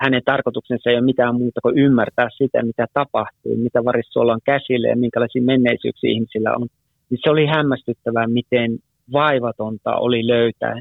[0.00, 4.88] hänen tarkoituksensa ei ole mitään muuta kuin ymmärtää sitä, mitä tapahtuu, mitä varissuolla on käsillä
[4.88, 6.66] ja minkälaisia menneisyyksiä ihmisillä on,
[7.10, 8.78] niin se oli hämmästyttävää, miten
[9.12, 10.80] vaivatonta oli löytää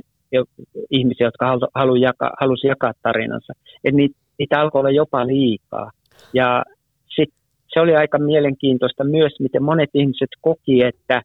[0.92, 3.54] ihmisiä, jotka halu, jakaa, halusi jakaa tarinansa.
[3.84, 5.92] Et niitä, niitä alkoi olla jopa liikaa.
[6.34, 6.64] Ja
[7.16, 7.30] sit
[7.74, 11.22] se oli aika mielenkiintoista myös, miten monet ihmiset koki, että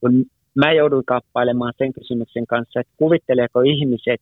[0.00, 4.20] kun mä jouduin kappailemaan sen kysymyksen kanssa, että kuvitteleeko ihmiset,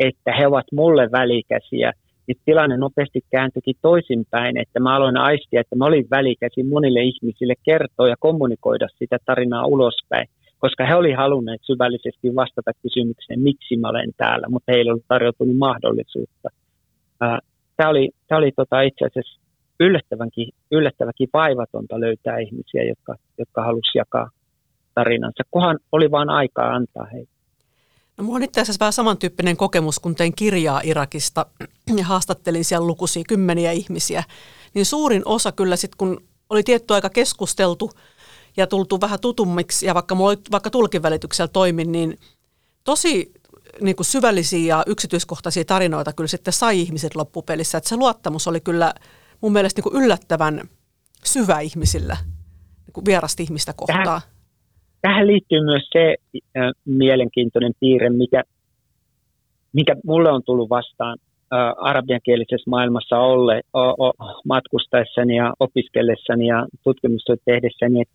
[0.00, 1.92] että he ovat mulle välikäsiä,
[2.26, 7.54] niin tilanne nopeasti kääntyikin toisinpäin, että mä aloin aistia, että mä olin välikäsi monille ihmisille
[7.64, 13.88] kertoa ja kommunikoida sitä tarinaa ulospäin koska he olivat halunneet syvällisesti vastata kysymykseen, miksi mä
[13.88, 16.48] olen täällä, mutta heillä ei ollut tarjoutunut mahdollisuutta.
[17.76, 19.40] Tämä oli, tämä oli tota itse asiassa
[19.80, 24.30] yllättävänkin, yllättävänkin vaivatonta löytää ihmisiä, jotka, jotka halusivat jakaa
[24.94, 27.28] tarinansa, kunhan oli vain aikaa antaa heille.
[28.16, 31.46] No, minulla on itse asiassa vähän samantyyppinen kokemus, kun tein kirjaa Irakista
[31.96, 34.24] ja haastattelin siellä lukuisia kymmeniä ihmisiä.
[34.74, 37.90] Niin suurin osa kyllä sitten, kun oli tietty aika keskusteltu–
[38.56, 42.18] ja tultu vähän tutummiksi ja vaikka, mulla, vaikka tulkin välityksellä toimin, niin
[42.84, 43.32] tosi
[43.80, 47.78] niin kuin syvällisiä ja yksityiskohtaisia tarinoita kyllä sitten sai ihmiset loppupelissä.
[47.78, 48.94] Että se luottamus oli kyllä
[49.40, 50.60] mun mielestä niin kuin yllättävän
[51.24, 52.16] syvä ihmisillä,
[52.86, 54.04] niin kuin vierasta ihmistä kohtaan.
[54.04, 54.20] Tähän,
[55.00, 58.42] tähän liittyy myös se äh, mielenkiintoinen piirre, mikä,
[59.72, 61.18] mikä mulle on tullut vastaan
[61.52, 64.12] äh, arabiankielisessä maailmassa olle, o, o,
[64.44, 68.14] matkustaessani ja opiskellessani ja tutkimustyötä tehdessäni, että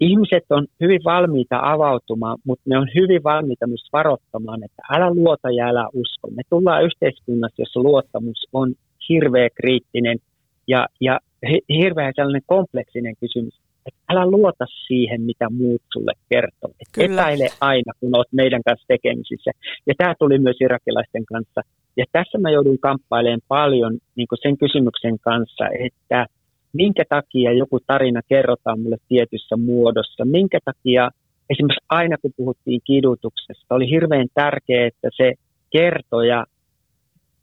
[0.00, 5.50] ihmiset on hyvin valmiita avautumaan, mutta ne on hyvin valmiita myös varoittamaan, että älä luota
[5.50, 6.28] ja älä usko.
[6.30, 8.74] Me tullaan yhteiskunnassa, jossa luottamus on
[9.08, 10.18] hirveä kriittinen
[10.66, 11.20] ja, ja
[11.68, 13.60] hirveän sellainen kompleksinen kysymys.
[13.86, 16.70] Että älä luota siihen, mitä muut sulle kertoo.
[16.80, 19.50] Et epäile aina, kun olet meidän kanssa tekemisissä.
[19.86, 21.60] Ja tämä tuli myös irakilaisten kanssa.
[21.96, 26.26] Ja tässä mä joudun kamppailemaan paljon niin sen kysymyksen kanssa, että
[26.72, 31.10] minkä takia joku tarina kerrotaan mulle tietyssä muodossa, minkä takia
[31.50, 35.32] esimerkiksi aina kun puhuttiin kidutuksesta, oli hirveän tärkeää, että se
[35.70, 36.46] kertoja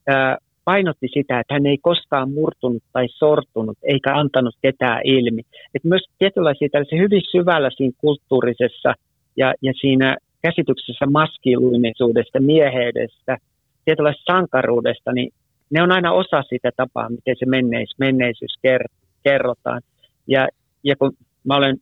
[0.07, 5.41] ää, painotti sitä, että hän ei koskaan murtunut tai sortunut eikä antanut ketään ilmi.
[5.75, 8.93] Et myös tietynlaisia tällaisia hyvin syvällä siinä kulttuurisessa
[9.37, 13.37] ja, ja siinä käsityksessä maskiluinisuudesta, mieheydestä,
[13.85, 15.29] tietynlaisesta sankaruudesta, niin
[15.69, 18.83] ne on aina osa sitä tapaa, miten se menneis, menneisyys ker,
[19.27, 19.81] kerrotaan.
[20.27, 20.47] Ja,
[20.83, 21.11] ja kun
[21.43, 21.77] mä olen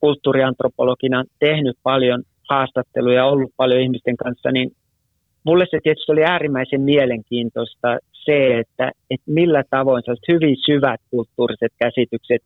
[0.00, 4.68] kulttuuriantropologina tehnyt paljon haastatteluja, ollut paljon ihmisten kanssa, niin
[5.44, 12.42] mulle se tietysti oli äärimmäisen mielenkiintoista se, että, että millä tavoin hyvin syvät kulttuuriset käsitykset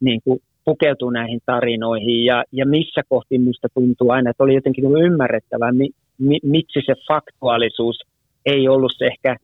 [0.00, 4.84] niin kuin pukeutuu näihin tarinoihin ja, ja missä kohti minusta tuntuu aina, että oli jotenkin
[5.04, 7.98] ymmärrettävää, mi, mi, miksi se faktuaalisuus
[8.46, 9.36] ei ollut se ehkä,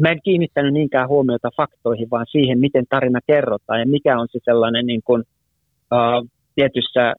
[0.00, 4.38] mä en kiinnittänyt niinkään huomiota faktoihin, vaan siihen, miten tarina kerrotaan ja mikä on se
[4.44, 5.22] sellainen niin kuin,
[5.92, 7.14] uh, tietyssä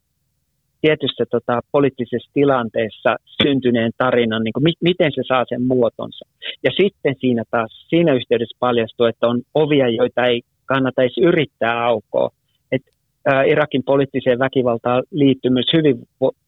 [0.81, 6.25] tietyssä tota, poliittisessa tilanteessa syntyneen tarinan, niin kuin, mi- miten se saa sen muotonsa.
[6.63, 11.85] Ja sitten siinä taas, siinä yhteydessä paljastuu, että on ovia, joita ei kannata edes yrittää
[11.85, 12.29] aukoa.
[12.71, 12.81] Et,
[13.25, 16.07] ää, Irakin poliittiseen väkivaltaan liittyy myös hyvin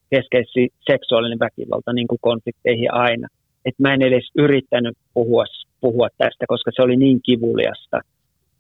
[0.10, 3.28] keskeisesti seksuaalinen väkivalta niin kuin konflikteihin aina.
[3.65, 5.46] Et mä en edes yrittänyt puhua,
[5.82, 8.02] puhua tästä, koska se oli niin kivuliasta.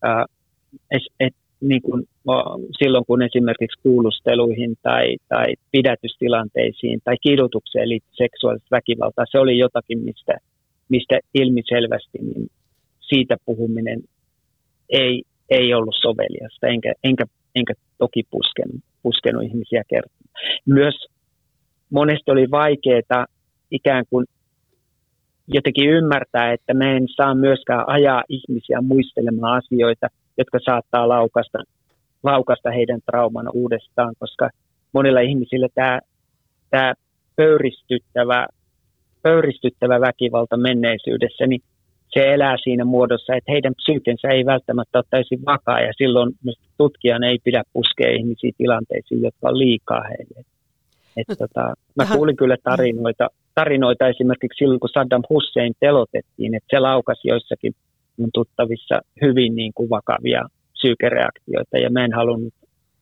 [0.01, 0.25] Ää,
[0.91, 2.03] et, et, niin kuin,
[2.79, 9.99] silloin kun esimerkiksi kuulusteluihin tai, tai pidätystilanteisiin tai kidutukseen liittyy seksuaalista väkivaltaa, se oli jotakin,
[9.99, 10.37] mistä,
[10.89, 12.47] mistä ilmiselvästi niin
[12.99, 13.99] siitä puhuminen
[14.89, 20.29] ei, ei ollut soveliasta, enkä, enkä, enkä toki puskenut, puskenut ihmisiä kertomaan.
[20.65, 20.95] Myös
[21.89, 23.25] monesti oli vaikeaa
[23.71, 24.25] ikään kuin
[25.49, 30.07] jotenkin ymmärtää, että me en saa myöskään ajaa ihmisiä muistelemaan asioita,
[30.37, 31.59] jotka saattaa laukasta,
[32.23, 34.49] laukasta heidän trauman uudestaan, koska
[34.93, 35.99] monilla ihmisillä tämä,
[36.69, 36.93] tämä
[37.35, 38.47] pöyristyttävä,
[39.21, 41.61] pöyristyttävä väkivalta menneisyydessä, niin
[42.13, 46.33] se elää siinä muodossa, että heidän psyykensä ei välttämättä täysin vakaa ja silloin
[46.77, 50.45] tutkijan ei pidä puskea ihmisiä tilanteisiin, jotka on liikaa heille.
[51.17, 51.61] Että no, tota,
[51.95, 52.17] mä tähän...
[52.17, 57.73] kuulin kyllä tarinoita, tarinoita esimerkiksi silloin, kun Saddam Hussein telotettiin, että se laukasi joissakin
[58.17, 60.43] mun tuttavissa hyvin niin kuin vakavia
[60.73, 62.53] psyykereaktioita ja mä en halunnut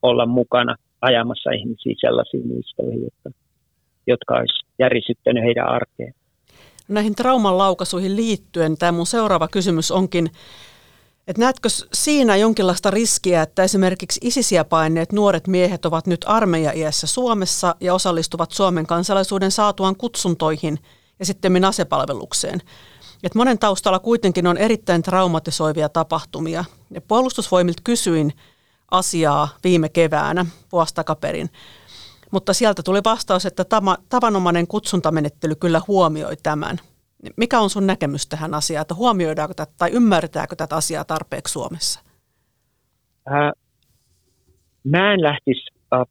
[0.02, 3.30] olla mukana ajamassa ihmisiä sellaisiin muistoihin, jotka,
[4.08, 6.13] jotka olisi järisyttänyt heidän arkeen.
[6.88, 10.28] Näihin trauman laukaisuihin liittyen tämä mun seuraava kysymys onkin,
[11.28, 17.76] että näetkö siinä jonkinlaista riskiä, että esimerkiksi isisiä paineet nuoret miehet ovat nyt armeija-iässä Suomessa
[17.80, 20.80] ja osallistuvat Suomen kansalaisuuden saatuaan kutsuntoihin
[21.20, 22.62] ja sitten asepalvelukseen?
[23.24, 26.66] Et monen taustalla kuitenkin on erittäin traumatisoivia tapahtumia.
[26.92, 28.34] Ja puolustusvoimilta kysyin
[28.92, 31.50] asiaa viime keväänä vuostakaperin,
[32.32, 33.66] mutta sieltä tuli vastaus, että
[34.10, 36.80] tavanomainen kutsuntamenettely kyllä huomioi tämän.
[37.38, 42.00] Mikä on sun näkemys tähän asiaan, että huomioidaanko tätä tai ymmärretäänkö tätä asiaa tarpeeksi Suomessa?
[43.32, 43.52] Äh,
[44.84, 46.02] mä en lähtisi äh,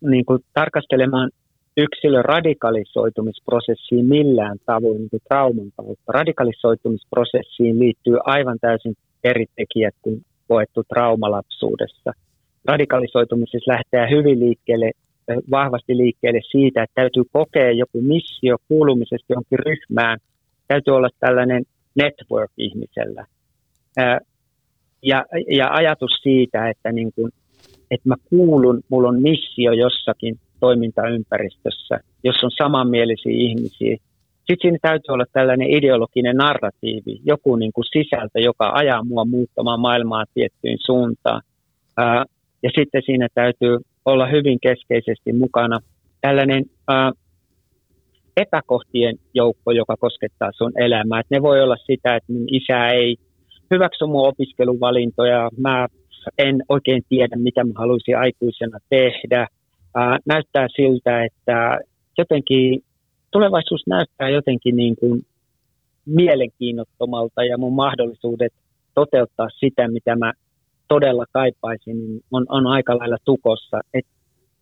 [0.00, 1.30] niin kuin, tarkastelemaan
[1.76, 6.12] yksilön radikalisoitumisprosessiin millään tavoin niin trauman kautta.
[6.12, 12.12] Radikalisoitumisprosessiin liittyy aivan täysin eri tekijät kuin koettu traumalapsuudessa.
[12.64, 14.90] Radikalisoitumisessa lähtee hyvin liikkeelle,
[15.50, 20.18] vahvasti liikkeelle siitä, että täytyy kokea joku missio kuulumisesta johonkin ryhmään.
[20.68, 21.62] Täytyy olla tällainen
[21.94, 23.26] network ihmisellä.
[25.02, 27.32] Ja, ja ajatus siitä, että, niin kuin,
[27.90, 33.96] että mä kuulun, mulla on missio jossakin, toimintaympäristössä, jos on samanmielisiä ihmisiä.
[34.36, 39.80] Sitten siinä täytyy olla tällainen ideologinen narratiivi, joku niin kuin sisältö, joka ajaa mua muuttamaan
[39.80, 41.42] maailmaa tiettyyn suuntaan.
[41.96, 42.24] Ää,
[42.62, 45.78] ja sitten siinä täytyy olla hyvin keskeisesti mukana
[46.20, 47.12] tällainen ää,
[48.36, 51.20] epäkohtien joukko, joka koskettaa sun elämää.
[51.20, 53.16] Et ne voi olla sitä, että mun isä ei
[53.70, 55.88] hyväksy mun opiskeluvalintoja, mä
[56.38, 59.46] en oikein tiedä, mitä mä haluaisin aikuisena tehdä–
[59.94, 61.78] ää, näyttää siltä, että
[62.18, 62.84] jotenkin
[63.30, 65.22] tulevaisuus näyttää jotenkin niin kuin
[66.06, 68.52] mielenkiinnottomalta ja mun mahdollisuudet
[68.94, 70.32] toteuttaa sitä, mitä mä
[70.88, 73.80] todella kaipaisin, niin on, on aika lailla tukossa.
[73.94, 74.06] Et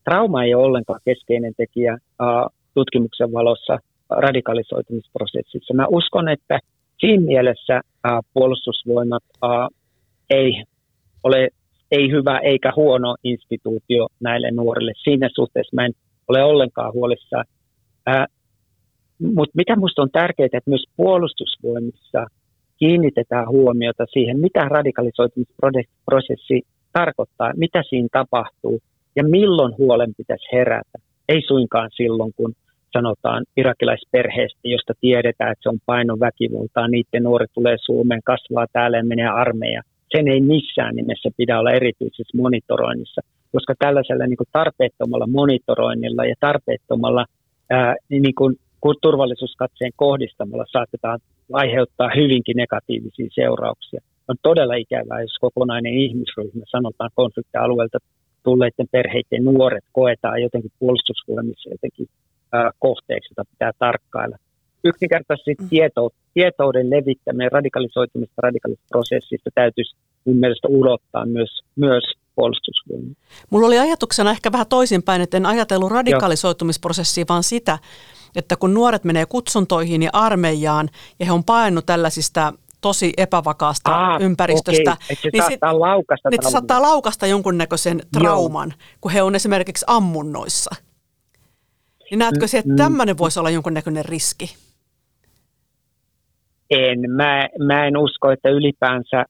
[0.05, 3.79] trauma ei ole ollenkaan keskeinen tekijä ää, tutkimuksen valossa
[4.11, 5.75] radikalisoitumisprosessissa.
[5.75, 6.59] Mä uskon, että
[7.01, 9.69] siinä mielessä ää, puolustusvoimat ää,
[10.31, 10.63] ei
[11.25, 11.49] ole
[11.93, 14.93] ei hyvä eikä huono instituutio näille nuorille.
[15.05, 15.93] Siinä suhteessa mä en
[16.29, 17.45] ole ollenkaan huolissaan.
[19.19, 22.27] Mutta mitä minusta on tärkeää, että myös puolustusvoimissa
[22.79, 28.81] kiinnitetään huomiota siihen, mitä radikalisoitumisprosessi tarkoittaa, mitä siinä tapahtuu
[29.17, 30.99] ja milloin huolen pitäisi herätä.
[31.29, 32.53] Ei suinkaan silloin, kun
[32.93, 38.97] sanotaan irakilaisperheestä, josta tiedetään, että se on painon väkivaltaa, niiden nuoret tulee Suomeen, kasvaa täällä
[38.97, 39.83] ja menee armeija.
[40.17, 43.21] Sen ei missään nimessä pidä olla erityisessä monitoroinnissa,
[43.53, 47.25] koska tällaisella niin kuin tarpeettomalla monitoroinnilla ja tarpeettomalla
[47.71, 48.57] ää, niin kuin
[49.03, 51.19] turvallisuuskatseen kohdistamalla saatetaan
[51.53, 54.01] aiheuttaa hyvinkin negatiivisia seurauksia.
[54.29, 57.99] On todella ikävää, jos kokonainen ihmisryhmä, sanotaan konfliktialueelta
[58.43, 62.07] tulleiden perheiden nuoret, koetaan jotenkin puolustusvoimissa jotenkin
[62.79, 64.37] kohteeksi, jota pitää tarkkailla.
[64.85, 65.69] Yksinkertaisesti mm.
[65.69, 73.15] tieto, tietouden levittäminen radikalisoitumista radikalisprosessista täytyisi mun mielestä ulottaa myös, myös puolustusvoimia.
[73.51, 77.79] Mulla oli ajatuksena ehkä vähän toisinpäin, että en ajatellut radikalisoitumisprosessia, vaan sitä,
[78.37, 80.89] että kun nuoret menee kutsuntoihin ja armeijaan
[81.19, 85.17] ja he on paennut tällaisista tosi epävakaasta Aa, ympäristöstä, okei.
[85.17, 88.79] se niin, sit, laukasta niin se saattaa laukasta jonkunnäköisen trauman, Joo.
[89.01, 90.75] kun he on esimerkiksi ammunnoissa.
[92.13, 92.77] Niin näetkö se, että mm, mm.
[92.77, 94.57] tämmöinen voisi olla jonkunnäköinen riski?
[96.71, 97.11] En.
[97.11, 99.25] Mä, mä en usko, että ylipäänsä,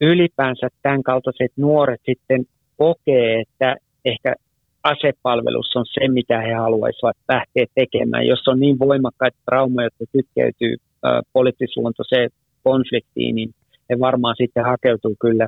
[0.00, 2.44] ylipäänsä tämän kaltaiset nuoret sitten
[2.76, 4.34] kokee, että ehkä
[4.82, 8.26] asepalvelus on se, mitä he haluaisivat lähteä tekemään.
[8.26, 12.30] Jos on niin voimakkaita traumoja, jotka kytkeytyy äh, poliittisluontoiseen
[12.64, 13.50] konfliktiin, niin
[13.90, 15.46] he varmaan sitten hakeutuu kyllä,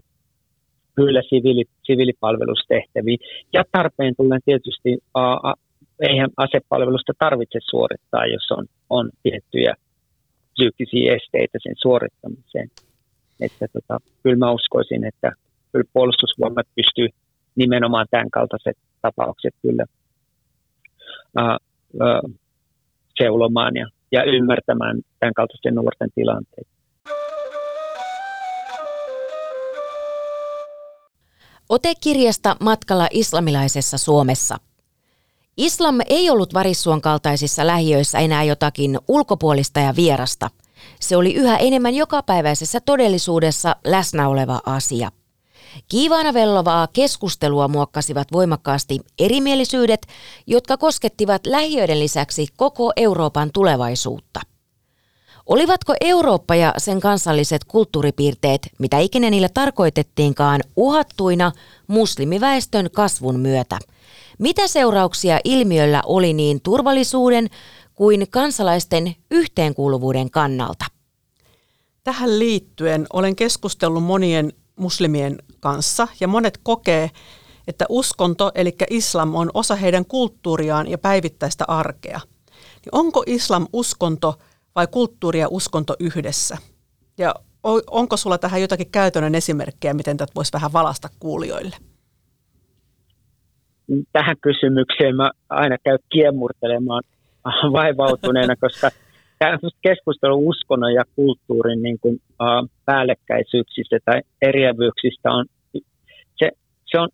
[0.94, 3.18] kyllä siviili, siviilipalvelustehtäviin.
[3.52, 4.98] Ja tarpeen tullen tietysti
[6.00, 9.74] eihän asepalvelusta tarvitse suorittaa, jos on, on tiettyjä
[10.54, 12.68] psyykkisiä esteitä sen suorittamiseen.
[13.40, 15.32] Että tota, kyllä mä uskoisin, että
[15.72, 17.08] kyllä puolustusvoimat pystyy
[17.56, 19.84] nimenomaan tämän kaltaiset tapaukset kyllä
[21.36, 21.56] ää,
[22.00, 22.20] ää,
[23.18, 26.70] seulomaan ja, ja ymmärtämään tämän kaltaisten nuorten tilanteita.
[31.68, 34.67] Ote kirjasta Matkalla islamilaisessa Suomessa.
[35.58, 40.50] Islam ei ollut varissuon kaltaisissa lähiöissä enää jotakin ulkopuolista ja vierasta.
[41.00, 45.12] Se oli yhä enemmän jokapäiväisessä todellisuudessa läsnä oleva asia.
[45.88, 50.06] Kiivaana vellovaa keskustelua muokkasivat voimakkaasti erimielisyydet,
[50.46, 54.40] jotka koskettivat lähiöiden lisäksi koko Euroopan tulevaisuutta.
[55.46, 61.52] Olivatko Eurooppa ja sen kansalliset kulttuuripiirteet, mitä ikinä niillä tarkoitettiinkaan, uhattuina
[61.86, 63.78] muslimiväestön kasvun myötä?
[64.38, 67.48] Mitä seurauksia ilmiöllä oli niin turvallisuuden
[67.94, 70.84] kuin kansalaisten yhteenkuuluvuuden kannalta?
[72.04, 77.10] Tähän liittyen olen keskustellut monien muslimien kanssa ja monet kokee,
[77.68, 82.20] että uskonto eli islam on osa heidän kulttuuriaan ja päivittäistä arkea.
[82.56, 84.38] Niin onko islam uskonto
[84.74, 86.58] vai kulttuuri ja uskonto yhdessä?
[87.18, 87.34] Ja
[87.90, 91.76] onko sulla tähän jotakin käytännön esimerkkejä, miten tätä voisi vähän valasta kuulijoille?
[94.12, 97.02] Tähän kysymykseen mä aina käyn kiemurtelemaan
[97.78, 98.90] vaivautuneena, koska
[99.82, 105.46] keskustelu uskonnon ja kulttuurin niin kuin, uh, päällekkäisyyksistä tai eriävyyksistä on,
[106.36, 106.50] se,
[106.86, 107.08] se on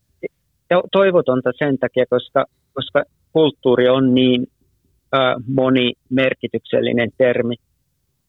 [0.92, 7.54] toivotonta sen takia, koska, koska kulttuuri on niin uh, monimerkityksellinen termi.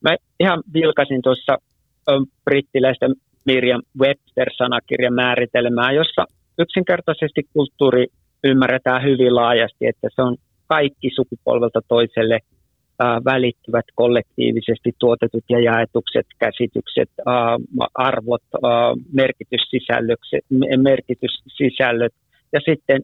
[0.01, 1.57] Mä ihan vilkasin tuossa
[2.11, 3.09] uh, brittiläistä
[3.45, 6.25] Miriam Webster-sanakirjan määritelmää, jossa
[6.59, 8.07] yksinkertaisesti kulttuuri
[8.45, 12.39] ymmärretään hyvin laajasti, että se on kaikki sukupolvelta toiselle–
[13.25, 17.09] välittyvät kollektiivisesti tuotetut ja jaetukset, käsitykset,
[17.93, 18.41] arvot,
[20.83, 22.13] merkityssisällöt
[22.53, 23.01] ja sitten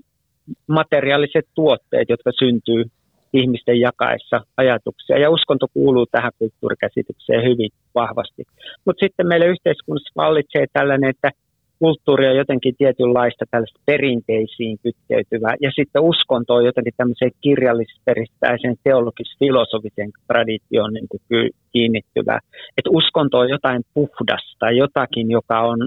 [0.67, 2.86] materiaaliset tuotteet, jotka syntyy
[3.34, 5.19] ihmisten jakaessa ajatuksia.
[5.19, 8.43] Ja uskonto kuuluu tähän kulttuurikäsitykseen hyvin vahvasti.
[8.86, 11.32] Mutta sitten meillä yhteiskunnassa vallitsee tällainen, että
[11.81, 20.11] kulttuuri on jotenkin tietynlaista tällaista perinteisiin kytkeytyvää, ja sitten uskonto on jotenkin tämmöiseen kirjallisperistäiseen teologis-filosofiseen
[20.27, 22.39] traditioon niin kuin kiinnittyvää.
[22.77, 25.79] Että uskonto on jotain puhdasta, jotakin, joka on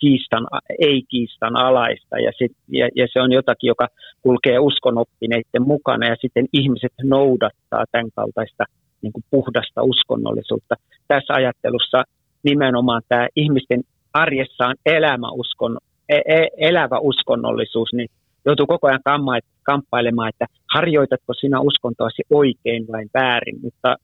[0.00, 0.44] kiistan,
[0.78, 3.86] ei-kiistan alaista, ja, sit, ja, ja se on jotakin, joka
[4.22, 8.64] kulkee uskonoppineiden mukana, ja sitten ihmiset noudattaa tämän kaltaista
[9.02, 10.74] niin kuin puhdasta uskonnollisuutta.
[11.08, 12.04] Tässä ajattelussa
[12.44, 13.80] nimenomaan tämä ihmisten
[14.14, 18.08] arjessaan elämä uskon, e, e, elävä uskonnollisuus, niin
[18.44, 19.00] joutuu koko ajan
[19.62, 23.58] kamppailemaan, että harjoitatko sinä uskontoasi oikein vai väärin.
[23.62, 23.96] Mutta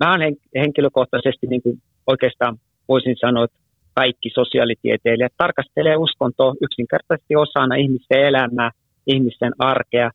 [0.00, 3.58] mä olen henkilökohtaisesti niin kuin oikeastaan voisin sanoa, että
[3.94, 8.70] kaikki sosiaalitieteilijät tarkastelee uskontoa yksinkertaisesti osana ihmisten elämää,
[9.06, 10.10] ihmisten arkea.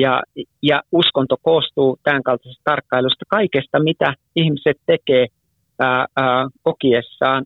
[0.00, 0.22] Ja,
[0.62, 5.26] ja uskonto koostuu tämän kaltaisesta tarkkailusta kaikesta, mitä ihmiset tekee
[5.78, 7.44] ää, ää, kokiessaan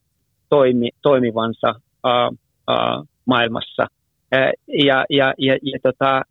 [0.55, 1.75] toimi, toimivansa
[2.05, 2.31] ää,
[2.69, 3.87] ää, maailmassa.
[4.69, 6.23] Ja, ja, ja, ja tota,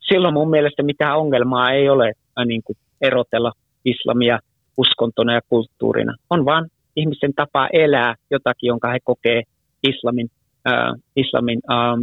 [0.00, 2.12] silloin mun mielestä mitään ongelmaa ei ole
[2.46, 3.52] niin kuin erotella
[3.84, 4.38] islamia
[4.76, 6.16] uskontona ja kulttuurina.
[6.30, 9.42] On vaan ihmisten tapa elää jotakin, jonka he kokee
[9.88, 10.30] islamin,
[10.68, 12.02] äh, islamin ähm,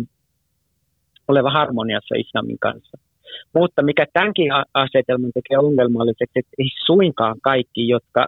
[1.27, 2.97] oleva harmoniassa islamin kanssa.
[3.53, 8.25] Mutta mikä tämänkin asetelman tekee ongelmalliseksi, että ei suinkaan kaikki, jotka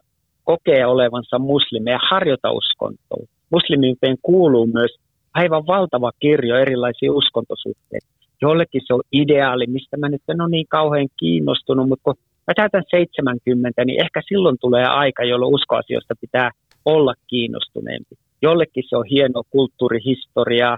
[0.51, 3.25] kokee olevansa muslimeja, harjoita uskontoa.
[3.49, 4.91] Muslimiuteen kuuluu myös
[5.33, 8.07] aivan valtava kirjo erilaisia uskontosuhteita.
[8.41, 12.15] Jollekin se on ideaali, mistä mä nyt en ole niin kauhean kiinnostunut, mutta kun
[12.47, 16.49] mä täytän 70, niin ehkä silloin tulee aika, jolloin uskoasioista pitää
[16.85, 18.15] olla kiinnostuneempi.
[18.41, 20.77] Jollekin se on hieno kulttuurihistoria,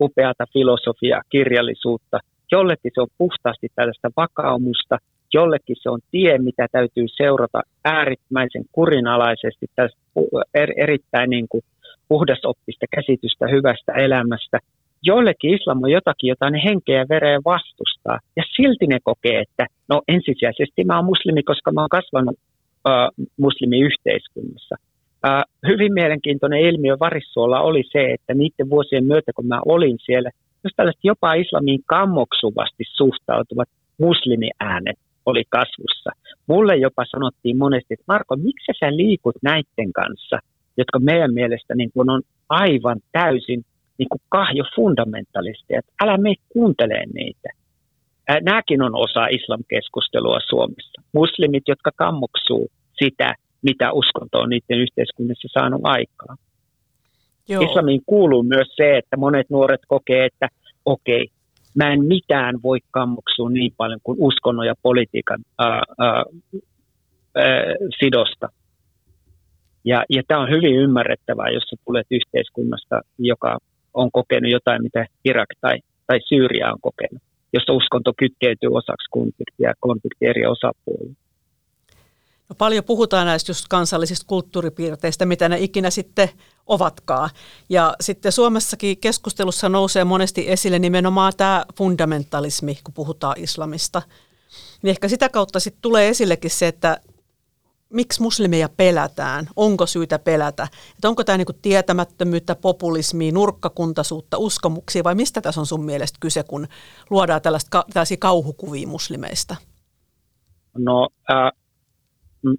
[0.00, 2.18] upeata filosofiaa, kirjallisuutta.
[2.52, 4.98] Jollekin se on puhtaasti tällaista vakaumusta,
[5.34, 9.98] jollekin se on tie, mitä täytyy seurata äärimmäisen kurinalaisesti, tästä
[10.54, 11.64] er, erittäin niin kuin
[12.08, 14.58] puhdasoppista käsitystä hyvästä elämästä.
[15.02, 18.18] Joillekin islam on jotakin, jota ne henkeä ja vereen vastustaa.
[18.36, 22.36] Ja silti ne kokee, että no ensisijaisesti mä oon muslimi, koska mä oon kasvanut
[22.88, 24.76] äh, muslimiyhteiskunnassa.
[25.26, 30.30] Äh, hyvin mielenkiintoinen ilmiö Varissuolla oli se, että niiden vuosien myötä, kun mä olin siellä,
[30.64, 33.68] jos tällaiset jopa islamiin kammoksuvasti suhtautuvat
[33.98, 36.10] muslimiäänet oli kasvussa.
[36.46, 40.38] Mulle jopa sanottiin monesti, että Marko, miksi sä liikut näiden kanssa,
[40.76, 43.64] jotka meidän mielestä niin kun on aivan täysin
[43.98, 47.48] niin kuin kahjo fundamentalisteja, että älä me kuuntele niitä.
[48.42, 51.02] Nämäkin on osa islamkeskustelua Suomessa.
[51.12, 52.68] Muslimit, jotka kammoksuu
[52.98, 56.36] sitä, mitä uskonto on niiden yhteiskunnassa saanut aikaa.
[57.48, 57.62] Joo.
[57.62, 60.48] Islamiin kuuluu myös se, että monet nuoret kokee, että
[60.84, 61.28] okei,
[61.76, 66.24] mä en mitään voi kammoksua niin paljon kuin uskonnon ja politiikan ää, ää,
[67.36, 67.64] ää,
[67.98, 68.48] sidosta.
[69.84, 73.58] Ja, ja tämä on hyvin ymmärrettävää, jos sä tulet yhteiskunnasta, joka
[73.94, 77.22] on kokenut jotain, mitä Irak tai, tai Syyria on kokenut,
[77.52, 81.25] jossa uskonto kytkeytyy osaksi konfliktia ja konflikti eri osapuolilla.
[82.48, 86.28] No paljon puhutaan näistä just kansallisista kulttuuripiirteistä, mitä ne ikinä sitten
[86.66, 87.30] ovatkaan.
[87.68, 94.02] Ja sitten Suomessakin keskustelussa nousee monesti esille nimenomaan tämä fundamentalismi, kun puhutaan islamista.
[94.82, 97.00] Niin ehkä sitä kautta sitten tulee esillekin se, että
[97.90, 105.14] miksi muslimeja pelätään, onko syytä pelätä, että onko tämä niinku tietämättömyyttä, populismia, nurkkakuntaisuutta, uskomuksia vai
[105.14, 106.68] mistä tässä on sun mielestä kyse, kun
[107.10, 109.56] luodaan tällaista, tällaisia kauhukuvia muslimeista?
[110.78, 111.52] No äh,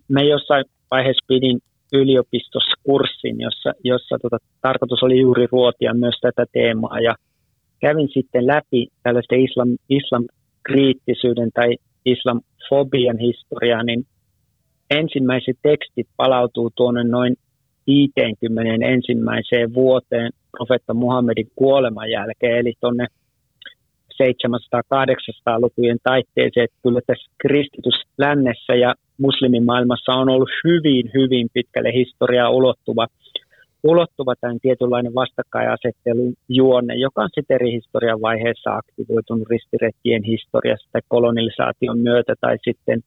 [0.07, 1.59] me jossain vaiheessa pidin
[1.93, 6.99] yliopistossa kurssin, jossa, jossa tota, tarkoitus oli juuri ruotia myös tätä teemaa.
[6.99, 7.15] Ja
[7.80, 11.75] kävin sitten läpi tällaista islam, islam-kriittisyyden tai
[12.05, 14.05] islamfobian historiaa, niin
[14.89, 17.36] ensimmäiset tekstit palautuu tuonne noin
[17.88, 23.07] 50 ensimmäiseen vuoteen profetta Muhammedin kuoleman jälkeen, eli tuonne
[24.23, 27.32] 700-800-lukujen taitteeseen, että kyllä tässä
[28.18, 33.07] kristityslännessä ja muslimimaailmassa on ollut hyvin, hyvin pitkälle historiaa ulottuva,
[33.84, 41.01] ulottuva tämän tietynlainen vastakkainasettelun juonne, joka on sitten eri historian vaiheessa aktivoitunut ristiretkien historiassa tai
[41.07, 42.99] kolonisaation myötä tai sitten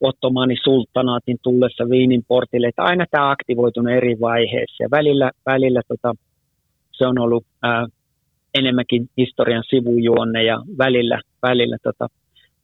[0.00, 6.14] Ottomani sultanaatin tullessa Viinin portille, että aina tämä aktivoitunut eri vaiheissa ja välillä, välillä tota,
[6.92, 7.86] se on ollut ää,
[8.54, 12.08] enemmänkin historian sivujuonne ja välillä, välillä tota,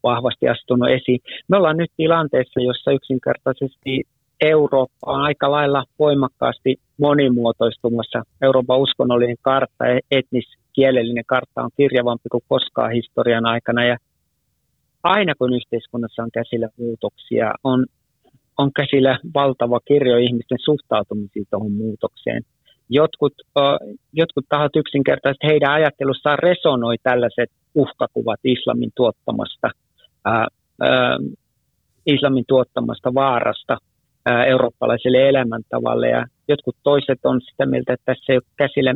[0.05, 1.21] vahvasti astunut esiin.
[1.49, 4.03] Me ollaan nyt tilanteessa, jossa yksinkertaisesti
[4.41, 8.23] Eurooppa on aika lailla voimakkaasti monimuotoistumassa.
[8.43, 13.97] Euroopan uskonnollinen kartta, etniskielellinen kartta on kirjavampi kuin koskaan historian aikana ja
[15.03, 17.87] aina kun yhteiskunnassa on käsillä muutoksia, on,
[18.59, 22.43] on käsillä valtava kirjo ihmisten suhtautumisia tuohon muutokseen.
[22.89, 23.33] Jotkut,
[24.13, 29.71] jotkut tahot yksinkertaisesti heidän ajattelussaan resonoi tällaiset uhkakuvat islamin tuottamasta–
[30.25, 30.47] ää,
[30.81, 31.19] ää,
[32.07, 33.79] islamin tuottamasta vaarasta
[34.27, 36.09] ää, eurooppalaiselle elämäntavalle.
[36.09, 38.95] Ja jotkut toiset on sitä mieltä, että tässä ei ole käsillä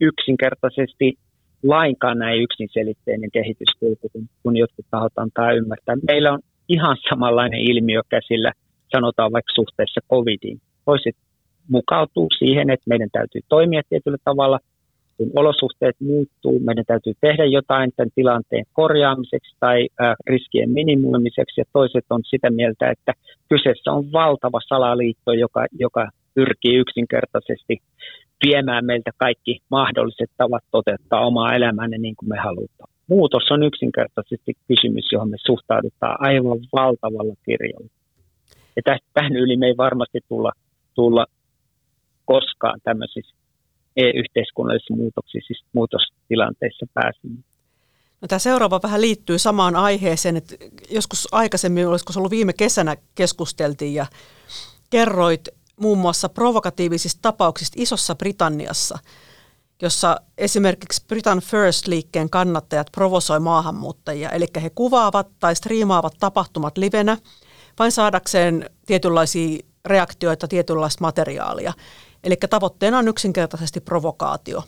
[0.00, 1.14] yksinkertaisesti
[1.62, 4.10] lainkaan näin yksinselitteinen kehityskulku,
[4.42, 5.96] kun jotkut tahot antaa ymmärtää.
[6.06, 8.52] Meillä on ihan samanlainen ilmiö käsillä,
[8.92, 10.60] sanotaan vaikka suhteessa covidiin.
[10.84, 11.16] Toiset
[11.68, 14.58] mukautuu siihen, että meidän täytyy toimia tietyllä tavalla–
[15.16, 19.88] kun olosuhteet muuttuu, meidän täytyy tehdä jotain tämän tilanteen korjaamiseksi tai
[20.26, 23.12] riskien minimoimiseksi, ja toiset on sitä mieltä, että
[23.48, 27.78] kyseessä on valtava salaliitto, joka, joka pyrkii yksinkertaisesti
[28.46, 32.90] viemään meiltä kaikki mahdolliset tavat toteuttaa omaa elämäämme niin kuin me halutaan.
[33.06, 37.88] Muutos on yksinkertaisesti kysymys, johon me suhtaudutaan aivan valtavalla kirjolla.
[38.76, 38.82] Ja
[39.14, 40.52] tähän yli me ei varmasti tulla,
[40.94, 41.26] tulla
[42.24, 43.36] koskaan tämmöisissä
[43.96, 47.44] yhteiskunnallisissa muutoksissa, siis muutostilanteissa pääsemään.
[48.20, 50.54] No, tämä seuraava vähän liittyy samaan aiheeseen, että
[50.90, 54.06] joskus aikaisemmin, olisiko se ollut viime kesänä keskusteltiin ja
[54.90, 55.48] kerroit
[55.80, 58.98] muun muassa provokatiivisista tapauksista Isossa Britanniassa,
[59.82, 67.16] jossa esimerkiksi Britain First-liikkeen kannattajat provosoi maahanmuuttajia, eli he kuvaavat tai striimaavat tapahtumat livenä
[67.78, 71.72] vain saadakseen tietynlaisia reaktioita, tietynlaista materiaalia.
[72.24, 74.62] Eli tavoitteena on yksinkertaisesti provokaatio.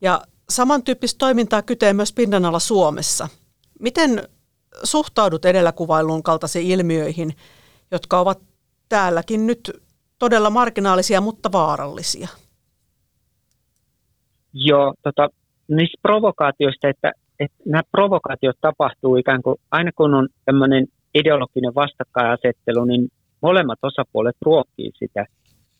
[0.00, 3.28] Ja samantyyppistä toimintaa kytee myös pinnan alla Suomessa.
[3.80, 4.28] Miten
[4.82, 7.32] suhtaudut edellä kuvailuun kaltaisiin ilmiöihin,
[7.90, 8.40] jotka ovat
[8.88, 9.70] täälläkin nyt
[10.18, 12.28] todella marginaalisia, mutta vaarallisia?
[14.52, 15.28] Joo, tota,
[15.68, 22.84] niistä provokaatioista, että, että nämä provokaatiot tapahtuu ikään kuin, aina kun on tämmöinen ideologinen vastakkainasettelu,
[22.84, 23.08] niin
[23.42, 25.26] molemmat osapuolet ruokkii sitä.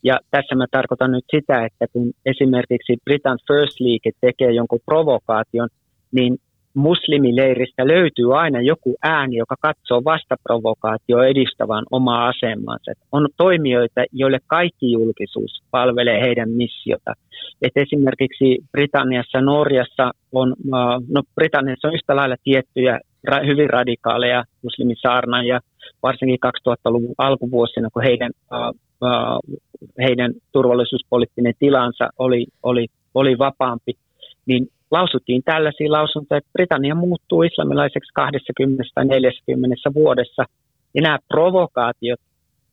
[0.08, 5.68] Ja tässä mä tarkoitan nyt sitä, että kun esimerkiksi Britain First League tekee jonkun provokaation,
[6.12, 6.32] niin
[6.74, 12.92] muslimileiristä löytyy aina joku ääni, joka katsoo vastaprovokaatio edistävän omaa asemansa.
[13.12, 17.12] On toimijoita, joille kaikki julkisuus palvelee heidän missiota.
[17.62, 20.54] Et esimerkiksi Britanniassa, Norjassa on,
[21.14, 23.00] no Britanniassa on yhtä lailla tiettyjä
[23.46, 25.60] hyvin radikaaleja muslimisaarnaajia,
[26.02, 28.32] varsinkin 2000-luvun alkuvuosina, kun heidän,
[30.00, 33.92] heidän turvallisuuspoliittinen tilansa oli, oli, oli vapaampi,
[34.46, 38.12] niin lausuttiin tällaisia lausuntoja, että Britannia muuttuu islamilaiseksi
[39.90, 40.44] 20-40 vuodessa.
[40.94, 42.20] Ja nämä provokaatiot,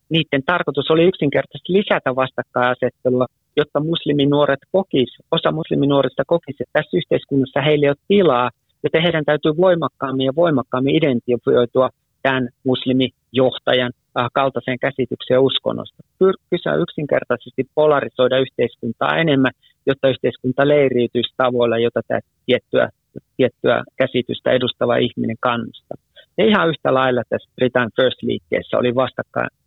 [0.08, 7.60] niiden tarkoitus oli yksinkertaisesti lisätä vastakkainasettelua, jotta musliminuoret kokis, osa musliminuorista kokisi, että tässä yhteiskunnassa
[7.60, 8.50] heille ei ole tilaa,
[8.82, 11.90] joten heidän täytyy voimakkaammin ja voimakkaammin identifioitua
[12.26, 16.02] tämän muslimijohtajan äh, kaltaiseen käsitykseen uskonnosta.
[16.50, 19.52] Kyse on yksinkertaisesti polarisoida yhteiskuntaa enemmän
[19.86, 22.88] jotta yhteiskunta leiriytyisi tavoilla, jota tämä tiettyä,
[23.36, 25.96] tiettyä käsitystä edustava ihminen kannustaa.
[26.38, 28.94] Ja ihan yhtä lailla tässä Britain First-liikkeessä oli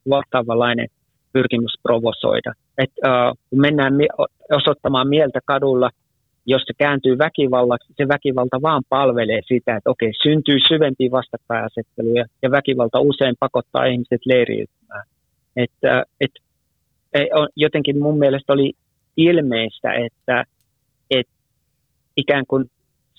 [0.09, 0.87] vastaavanlainen
[1.33, 2.53] pyrkimys provosoida.
[2.77, 3.93] Et, uh, kun mennään
[4.51, 5.89] osoittamaan mieltä kadulla,
[6.47, 12.51] jos se kääntyy väkivallaksi, se väkivalta vaan palvelee sitä, että okei, syntyy syvempiä vastakkainasetteluja ja
[12.51, 15.05] väkivalta usein pakottaa ihmiset leiriytymään.
[15.55, 16.31] Et, uh, et,
[17.55, 18.73] jotenkin mun mielestä oli
[19.17, 20.43] ilmeistä, että,
[21.11, 21.33] että
[22.17, 22.65] ikään kuin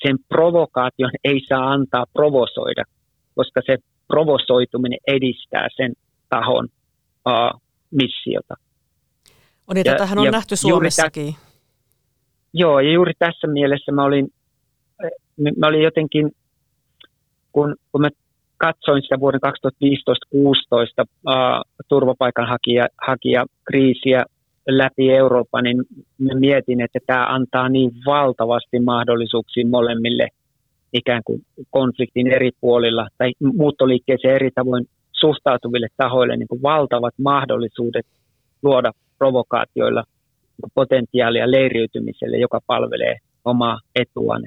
[0.06, 2.84] sen provokaation ei saa antaa provosoida,
[3.34, 3.76] koska se
[4.08, 5.92] provosoituminen edistää sen
[6.28, 6.68] tahon
[7.26, 7.60] uh,
[7.90, 8.54] missiota.
[9.68, 11.34] On niin, tätähän on ja nähty Suomessakin.
[11.34, 11.47] Tä,
[12.54, 14.32] joo, ja juuri tässä mielessä mä olin,
[15.56, 16.30] mä olin jotenkin,
[17.52, 18.08] kun, kun mä
[18.56, 19.50] katsoin sitä vuoden 2015-2016
[20.38, 20.44] uh,
[21.88, 24.24] turvapaikanhakijakriisiä
[24.68, 25.82] läpi Euroopan, niin
[26.18, 30.28] mietin, että tämä antaa niin valtavasti mahdollisuuksia molemmille
[30.92, 38.06] ikään kuin konfliktin eri puolilla tai muuttoliikkeeseen eri tavoin suhtautuville tahoille niin kuin valtavat mahdollisuudet
[38.62, 40.04] luoda provokaatioilla
[40.74, 44.42] potentiaalia leiriytymiselle, joka palvelee omaa etuaan.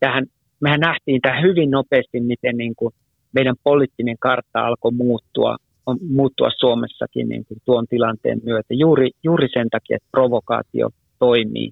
[0.00, 0.26] Tähän,
[0.60, 2.94] mehän nähtiin tämä hyvin nopeasti, miten niin kuin
[3.32, 5.56] meidän poliittinen kartta alkoi muuttua
[5.86, 10.88] on muuttua Suomessakin niin kuin tuon tilanteen myötä juuri, juuri sen takia, että provokaatio
[11.18, 11.70] toimii,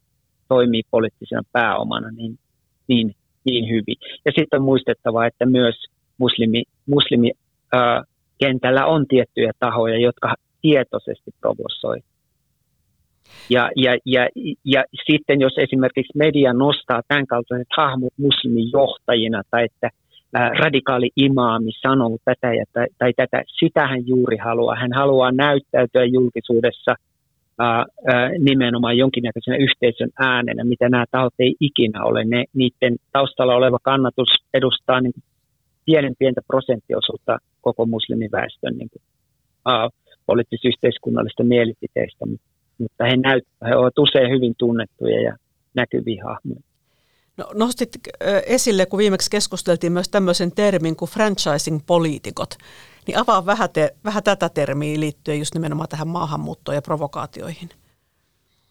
[0.48, 2.38] toimii poliittisena pääomana niin,
[2.88, 3.14] niin,
[3.44, 3.96] niin hyvin.
[4.24, 5.74] Ja sitten on muistettava, että myös
[6.18, 7.30] muslimi, muslimi
[7.72, 8.02] ää,
[8.38, 11.98] kentällä on tiettyjä tahoja, jotka tietoisesti provosoi.
[13.50, 14.28] Ja, ja, ja,
[14.64, 19.90] ja sitten jos esimerkiksi media nostaa tämän kaltaiset hahmot muslimijohtajina tai että
[20.32, 24.76] radikaali imaami sanoo tätä ja, tai, tai tätä, sitä hän juuri haluaa.
[24.76, 26.94] Hän haluaa näyttäytyä julkisuudessa
[27.58, 32.24] ää, ää, nimenomaan jonkinnäköisenä yhteisön äänenä, mitä nämä tahot ei ikinä ole.
[32.24, 35.12] Ne, niiden taustalla oleva kannatus edustaa niin
[35.84, 39.02] pienen pientä prosenttiosuutta koko muslimiväestön niin kuin,
[39.66, 39.88] ää,
[40.26, 42.46] poliittis-yhteiskunnallista mielipiteistä, mutta
[42.80, 45.36] he, näyt, he ovat usein hyvin tunnettuja ja
[45.74, 46.60] näkyviä hahmoja.
[47.36, 47.88] No, nostit
[48.46, 52.52] esille, kun viimeksi keskusteltiin myös tämmöisen termin kuin franchising-poliitikot.
[53.06, 57.68] Niin avaa vähän, te, vähän tätä termiä liittyen just nimenomaan tähän maahanmuuttoon ja provokaatioihin.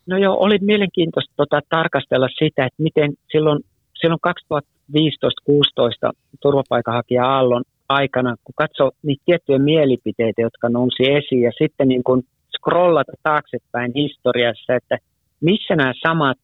[0.08, 3.60] No joo, oli mielenkiintoista tota, tarkastella sitä, että miten silloin,
[4.02, 4.20] silloin
[4.54, 12.24] 2015-2016 turvapaikanhakija-aallon aikana, kun katsoo niitä tiettyjä mielipiteitä, jotka nousi esiin, ja sitten niin kun
[12.68, 14.98] scrollata taaksepäin historiassa, että
[15.42, 16.38] missä nämä samat,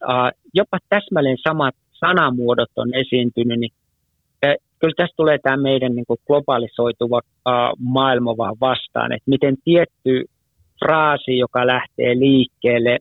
[0.54, 3.72] jopa täsmälleen samat sanamuodot on esiintynyt, niin
[4.80, 7.22] kyllä tässä tulee tämä meidän niin globalisoituva
[7.80, 10.26] maailma vaan vastaan, että miten tietty
[10.86, 13.00] fraasi, joka lähtee liikkeelle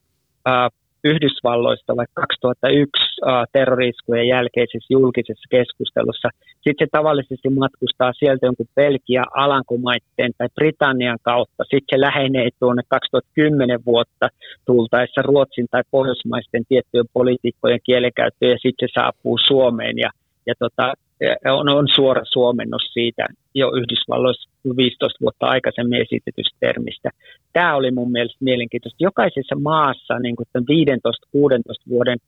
[1.04, 6.28] Yhdysvalloista vaikka 2001 uh, terroriskujen jälkeisessä julkisessa keskustelussa.
[6.64, 11.64] Sitten se tavallisesti matkustaa sieltä jonkun Belgia, Alankomaitteen tai Britannian kautta.
[11.64, 14.28] Sitten se lähenee tuonne 2010 vuotta
[14.66, 20.10] tultaessa Ruotsin tai Pohjoismaisten tiettyjen poliitikkojen kielenkäyttöön ja sitten se saapuu Suomeen ja,
[20.46, 20.94] ja tota,
[21.44, 27.10] on, on suora suomennos siitä jo Yhdysvalloissa 15 vuotta aikaisemmin esitetystä termistä.
[27.52, 29.04] Tämä oli mun mielestä mielenkiintoista.
[29.04, 32.18] Jokaisessa maassa niin kuin 15, 16 vuoden,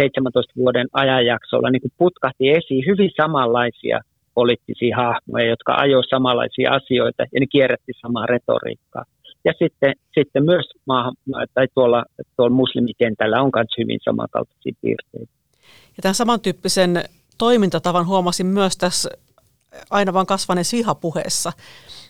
[0.00, 4.00] 17 vuoden ajanjaksolla niin kuin putkahti esiin hyvin samanlaisia
[4.34, 9.04] poliittisia hahmoja, jotka ajoivat samanlaisia asioita ja ne kierrätti samaa retoriikkaa.
[9.44, 11.14] Ja sitten, sitten myös maahan,
[11.54, 12.04] tai tuolla,
[12.36, 15.32] tuolla muslimikentällä on myös hyvin samankaltaisia piirteitä.
[15.96, 17.04] Ja tämän samantyyppisen
[17.40, 19.10] toimintatavan huomasin myös tässä
[19.90, 21.52] aina vaan kasvaneessa vihapuheessa.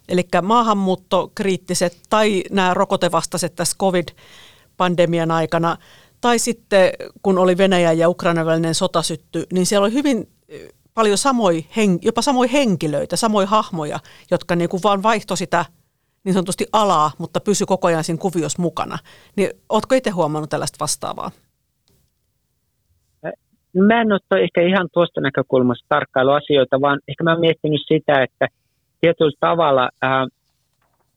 [0.09, 5.77] Eli maahanmuuttokriittiset tai nämä rokotevastaiset tässä COVID-pandemian aikana,
[6.21, 6.91] tai sitten
[7.23, 11.67] kun oli Venäjän ja Ukrainan välinen sota sytty, niin siellä oli hyvin eh, paljon samoi,
[12.03, 14.01] jopa samoja henkilöitä, samoja hahmoja,
[14.31, 15.65] jotka niin kuin vaan vaihtoi sitä
[16.25, 18.99] niin sanotusti alaa, mutta pysy koko ajan siinä kuviossa mukana.
[19.37, 21.31] Niin oletko itse huomannut tällaista vastaavaa?
[23.75, 28.23] Mä en ole ehkä ihan tuosta näkökulmasta tarkkailu asioita, vaan ehkä mä oon miettinyt sitä,
[28.23, 28.49] että
[29.01, 30.27] tietyllä tavalla ää,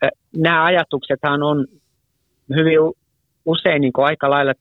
[0.01, 1.65] ää, nämä ajatuksethan on
[2.55, 2.79] hyvin
[3.45, 4.53] usein niin kuin aika lailla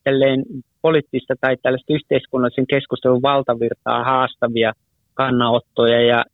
[0.81, 4.73] poliittista tai tällaista yhteiskunnallisen keskustelun valtavirtaa haastavia
[5.13, 6.25] kannanottoja ja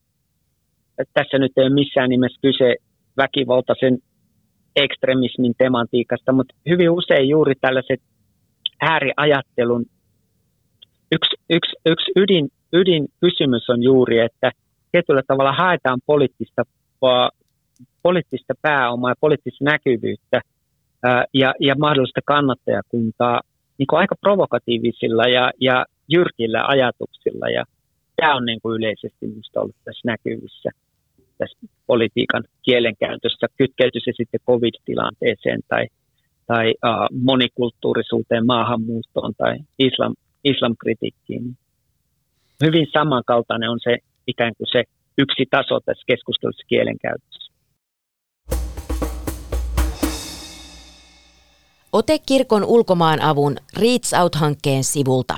[1.14, 2.76] tässä nyt ei ole missään nimessä kyse
[3.18, 3.98] väkivaltaisen
[4.76, 8.02] ekstremismin tematiikasta, mutta hyvin usein juuri tällaiset
[8.82, 9.86] ääriajattelun
[11.12, 14.52] yksi, yksi, yksi ydin, ydinkysymys on juuri, että
[14.92, 16.64] tietyllä tavalla haetaan poliittista,
[18.04, 20.42] poliittista pääomaa ja poliittista näkyvyyttä
[21.04, 23.42] ää, ja, ja mahdollista kannattajakuntaa
[23.78, 27.50] niin kuin aika provokatiivisilla ja, ja jyrkillä ajatuksilla.
[27.50, 27.64] Ja
[28.16, 30.70] tämä on niin kuin yleisesti minusta ollut tässä näkyvissä
[31.40, 31.58] tässä
[31.88, 35.88] politiikan kielenkäytössä, kytkeytyi se sitten covid-tilanteeseen tai,
[36.48, 40.14] tai uh, monikulttuurisuuteen, maahanmuuttoon tai islam,
[40.44, 41.58] islamkritiikkiin.
[42.64, 44.84] Hyvin samankaltainen on se ikään kuin se
[45.18, 47.54] yksi taso tässä keskustelussa kielenkäytössä.
[51.94, 55.36] Ote kirkon ulkomaan avun Reach Out-hankkeen sivulta.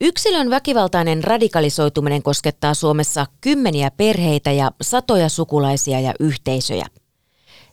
[0.00, 6.86] Yksilön väkivaltainen radikalisoituminen koskettaa Suomessa kymmeniä perheitä ja satoja sukulaisia ja yhteisöjä.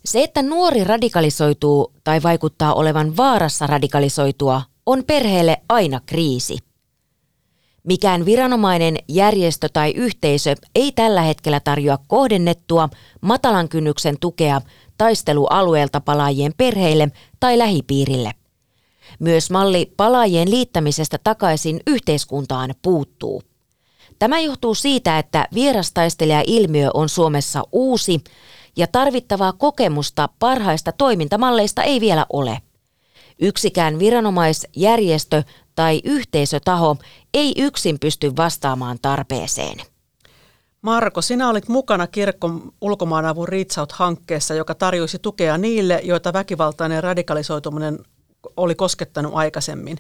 [0.05, 6.57] Se, että nuori radikalisoituu tai vaikuttaa olevan vaarassa radikalisoitua, on perheelle aina kriisi.
[7.83, 12.89] Mikään viranomainen, järjestö tai yhteisö ei tällä hetkellä tarjoa kohdennettua
[13.21, 14.61] matalan kynnyksen tukea
[14.97, 18.31] taistelualueelta palaajien perheille tai lähipiirille.
[19.19, 23.41] Myös malli palaajien liittämisestä takaisin yhteiskuntaan puuttuu.
[24.19, 28.23] Tämä johtuu siitä, että vierastaistelija-ilmiö on Suomessa uusi
[28.77, 32.61] ja tarvittavaa kokemusta parhaista toimintamalleista ei vielä ole.
[33.39, 35.43] Yksikään viranomaisjärjestö
[35.75, 36.97] tai yhteisötaho
[37.33, 39.77] ei yksin pysty vastaamaan tarpeeseen.
[40.81, 47.99] Marko, sinä olit mukana kirkon ulkomaanavun Reach-hankkeessa, joka tarjoisi tukea niille, joita väkivaltainen radikalisoituminen
[48.57, 49.97] oli koskettanut aikaisemmin.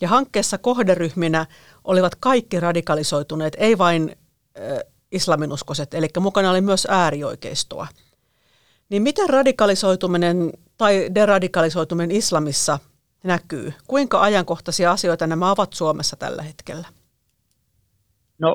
[0.00, 1.46] Ja hankkeessa kohderyhminä
[1.84, 4.16] olivat kaikki radikalisoituneet, ei vain
[4.58, 4.78] äh,
[5.12, 7.86] islaminuskoiset, eli mukana oli myös äärioikeistoa.
[8.88, 12.78] Niin miten radikalisoituminen tai deradikalisoituminen islamissa
[13.24, 13.72] näkyy?
[13.86, 16.88] Kuinka ajankohtaisia asioita nämä ovat Suomessa tällä hetkellä?
[18.38, 18.54] No,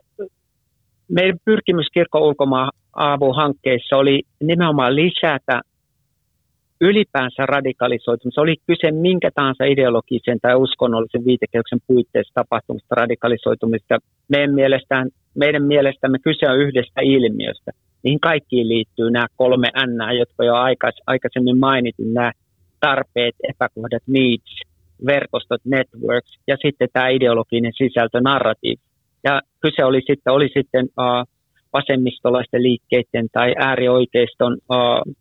[1.07, 2.72] meidän pyrkimys kirkon ulkomaan
[3.36, 5.61] hankkeissa oli nimenomaan lisätä
[6.82, 8.41] ylipäänsä radikalisoitumista.
[8.41, 13.97] Oli kyse minkä tahansa ideologisen tai uskonnollisen viitekehyksen puitteissa tapahtumista radikalisoitumista.
[14.28, 17.72] Meidän, mielestään, meidän mielestämme kyse on yhdestä ilmiöstä–
[18.04, 20.54] niihin kaikkiin liittyy nämä kolme N, jotka jo
[21.08, 22.32] aikaisemmin mainitin, nämä
[22.80, 24.62] tarpeet, epäkohdat, needs,
[25.06, 28.82] verkostot, networks ja sitten tämä ideologinen sisältö, narratiivi.
[29.24, 30.88] Ja kyse oli sitten, oli sitten
[31.74, 34.58] vasemmistolaisten liikkeiden tai äärioikeiston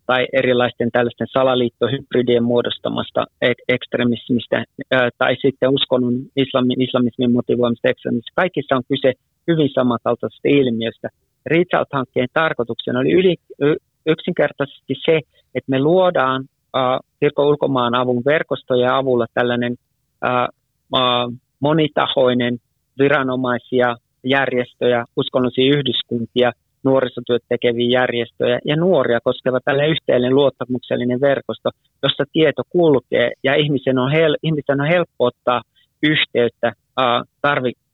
[0.05, 4.63] tai erilaisten tällaisten salaliittohybridien muodostamasta ek- ekstremismistä
[5.17, 8.41] tai sitten uskonnon islamin, islamismin motivoimista ekstremismistä.
[8.41, 9.13] Kaikissa on kyse
[9.47, 11.09] hyvin samankaltaisesta ilmiöstä.
[11.45, 13.35] Reach Out-hankkeen tarkoituksena oli yli,
[14.05, 15.19] yksinkertaisesti se,
[15.55, 19.75] että me luodaan uh, kirkon ulkomaan avun verkostojen avulla tällainen
[21.59, 22.57] monitahoinen
[22.99, 26.51] viranomaisia, järjestöjä, uskonnollisia yhdyskuntia,
[26.83, 31.69] nuorisotyöt tekeviä järjestöjä ja nuoria koskeva tälle yhteinen luottamuksellinen verkosto,
[32.03, 35.61] jossa tieto kulkee ja ihmisen on, hel- ihmisen on helppo ottaa
[36.03, 37.88] yhteyttä äh, tarvi-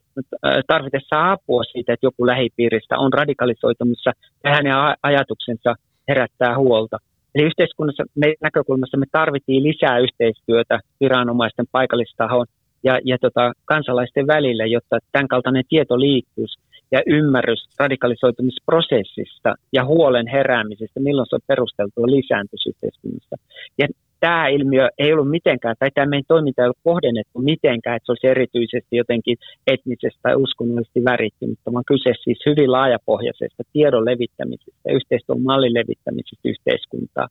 [0.68, 4.12] tarvitessa apua siitä, että joku lähipiiristä on radikalisoitumassa
[4.44, 5.76] ja hänen ajatuksensa
[6.08, 6.98] herättää huolta.
[7.36, 12.46] Eli yhteiskunnassa me, näkökulmassa me tarvittiin lisää yhteistyötä viranomaisten paikallistahon
[12.84, 16.60] ja, ja tota, kansalaisten välillä, jotta tämän kaltainen tieto liikkuisi
[16.92, 23.36] ja ymmärrys radikalisoitumisprosessista ja huolen heräämisestä, milloin se on perusteltua lisääntyisi yhteiskunnassa.
[23.78, 23.88] Ja
[24.26, 28.12] tämä ilmiö ei ollut mitenkään, tai tämä meidän toiminta ei ollut kohdennettu mitenkään, että se
[28.12, 35.42] olisi erityisesti jotenkin etnisesti tai uskonnollisesti värittynyt, vaan kyse siis hyvin laajapohjaisesta tiedon levittämisestä, yhteistyön
[35.42, 37.28] mallin levittämisestä yhteiskuntaa.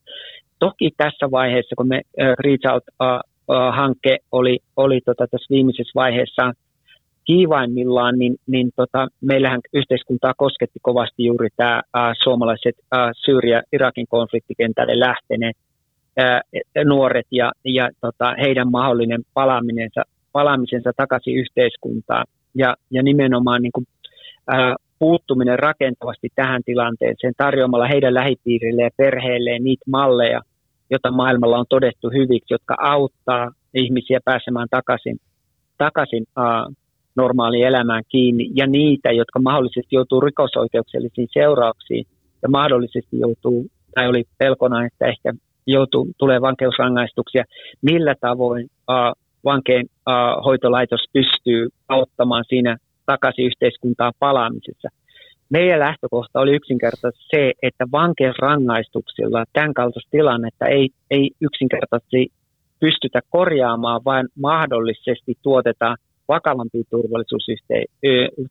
[0.58, 2.00] Toki tässä vaiheessa, kun me
[2.44, 6.52] Reach Out-hanke oli, oli tota tässä viimeisessä vaiheessa
[7.24, 11.82] kiivaimmillaan, niin, niin tota, meillähän yhteiskuntaa kosketti kovasti juuri tämä
[12.22, 15.56] suomalaiset uh, Syyria-Irakin konfliktikentälle lähteneet
[16.84, 20.02] nuoret ja, ja tota, heidän mahdollinen palaamisensa,
[20.32, 22.26] palaamisensa takaisin yhteiskuntaan.
[22.54, 23.86] Ja, ja nimenomaan niin kuin,
[24.48, 30.40] ää, puuttuminen rakentavasti tähän tilanteeseen tarjoamalla heidän lähipiirille ja perheilleen niitä malleja,
[30.90, 35.16] joita maailmalla on todettu hyviksi, jotka auttaa ihmisiä pääsemään takaisin,
[35.78, 36.66] takaisin ää,
[37.16, 42.06] normaaliin elämään kiinni, ja niitä, jotka mahdollisesti joutuu rikosoikeuksellisiin seurauksiin
[42.42, 45.32] ja mahdollisesti joutuu, tai oli pelkona, että ehkä
[45.66, 47.44] joutuu, tulee vankeusrangaistuksia,
[47.82, 54.88] millä tavoin uh, vankeen uh, hoitolaitos pystyy auttamaan siinä takaisin yhteiskuntaan palaamisessa.
[55.50, 62.28] Meidän lähtökohta oli yksinkertaisesti se, että vankeusrangaistuksilla tämän kaltaista tilannetta ei, ei yksinkertaisesti
[62.80, 65.96] pystytä korjaamaan, vaan mahdollisesti tuotetaan
[66.28, 66.82] vakavampia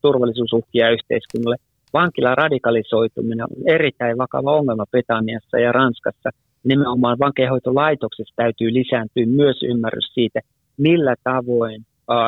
[0.01, 1.55] turvallisuusuhkia yhteiskunnalle.
[1.93, 6.30] Vankilan radikalisoituminen on erittäin vakava ongelma Britanniassa ja Ranskassa–
[6.64, 10.39] nimenomaan vankeinhoitolaitoksessa täytyy lisääntyä myös ymmärrys siitä,
[10.78, 11.86] millä tavoin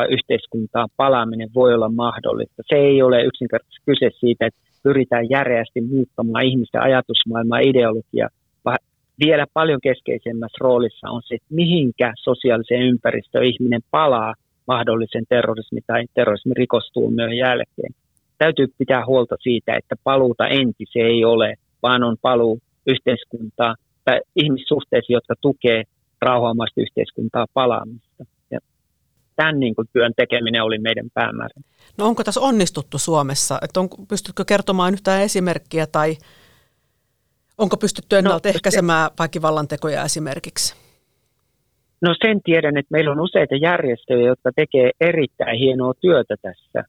[0.09, 2.63] yhteiskuntaan palaaminen voi olla mahdollista.
[2.69, 8.29] Se ei ole yksinkertaisesti kyse siitä, että pyritään järeästi muuttamaan ihmisten ajatusmaailmaa ja ideologiaa,
[8.65, 8.77] vaan
[9.25, 14.33] vielä paljon keskeisemmässä roolissa on se, että mihinkä sosiaaliseen ympäristöön ihminen palaa
[14.67, 17.93] mahdollisen terrorismi- tai terrorismirikostuomion jälkeen.
[18.38, 23.75] Täytyy pitää huolta siitä, että paluuta entise ei ole, vaan on paluu yhteiskuntaa,
[24.05, 25.83] tai ihmissuhteisiin, jotka tukee
[26.21, 28.23] rauhaamaista yhteiskuntaa palaamista.
[28.51, 28.59] Ja
[29.35, 31.61] tämän niin kuin, työn tekeminen oli meidän päämäärä.
[31.97, 33.59] No onko tässä onnistuttu Suomessa?
[33.61, 36.15] Että on, pystytkö kertomaan yhtään esimerkkiä tai
[37.57, 40.75] onko pystytty ennaltaehkäisemään no, väkivallan tekoja esimerkiksi?
[42.01, 46.83] No sen tiedän, että meillä on useita järjestöjä, jotka tekee erittäin hienoa työtä tässä.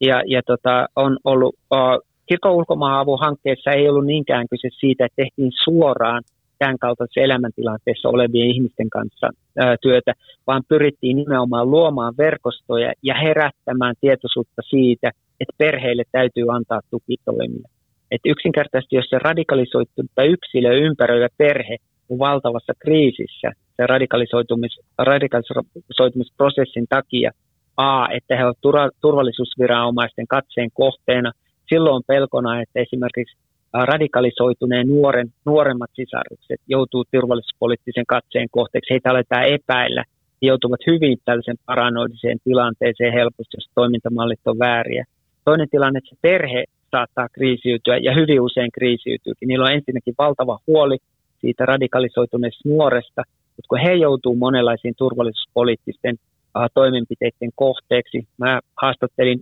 [0.00, 5.16] Ja, ja tota, on ollut, uh, kirkon ulkomaan hankkeessa ei ollut niinkään kyse siitä, että
[5.16, 6.22] tehtiin suoraan
[6.58, 10.12] tämän kaltaisessa elämäntilanteessa olevien ihmisten kanssa ää, työtä,
[10.46, 17.68] vaan pyrittiin nimenomaan luomaan verkostoja ja herättämään tietoisuutta siitä, että perheille täytyy antaa tukitoimia.
[18.10, 21.76] Et yksinkertaisesti, jos se radikalisoitunut yksilö ympäröivä perhe
[22.08, 27.30] on valtavassa kriisissä se radikalisoitumis, radikalisoitumisprosessin takia,
[27.76, 28.58] A, että he ovat
[29.00, 31.32] turvallisuusviranomaisten katseen kohteena,
[31.68, 33.36] silloin on pelkona, että esimerkiksi
[33.84, 38.90] radikalisoituneen nuoren, nuoremmat sisarukset joutuu turvallisuuspoliittisen katseen kohteeksi.
[38.90, 40.04] Heitä aletaan epäillä.
[40.42, 45.04] He joutuvat hyvin tällaisen paranoidiseen tilanteeseen helposti, jos toimintamallit on vääriä.
[45.44, 49.48] Toinen tilanne, että se perhe saattaa kriisiytyä ja hyvin usein kriisiytyykin.
[49.48, 50.96] Niillä on ensinnäkin valtava huoli
[51.40, 53.22] siitä radikalisoituneesta nuoresta,
[53.56, 58.28] mutta kun he joutuu monenlaisiin turvallisuuspoliittisten uh, toimenpiteiden kohteeksi.
[58.38, 59.40] Mä haastattelin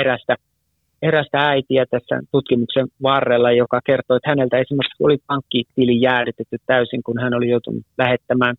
[0.00, 0.36] erästä
[1.08, 7.20] erästä äitiä tässä tutkimuksen varrella, joka kertoi, että häneltä esimerkiksi oli pankkitili jäädytetty täysin, kun
[7.22, 8.54] hän oli joutunut lähettämään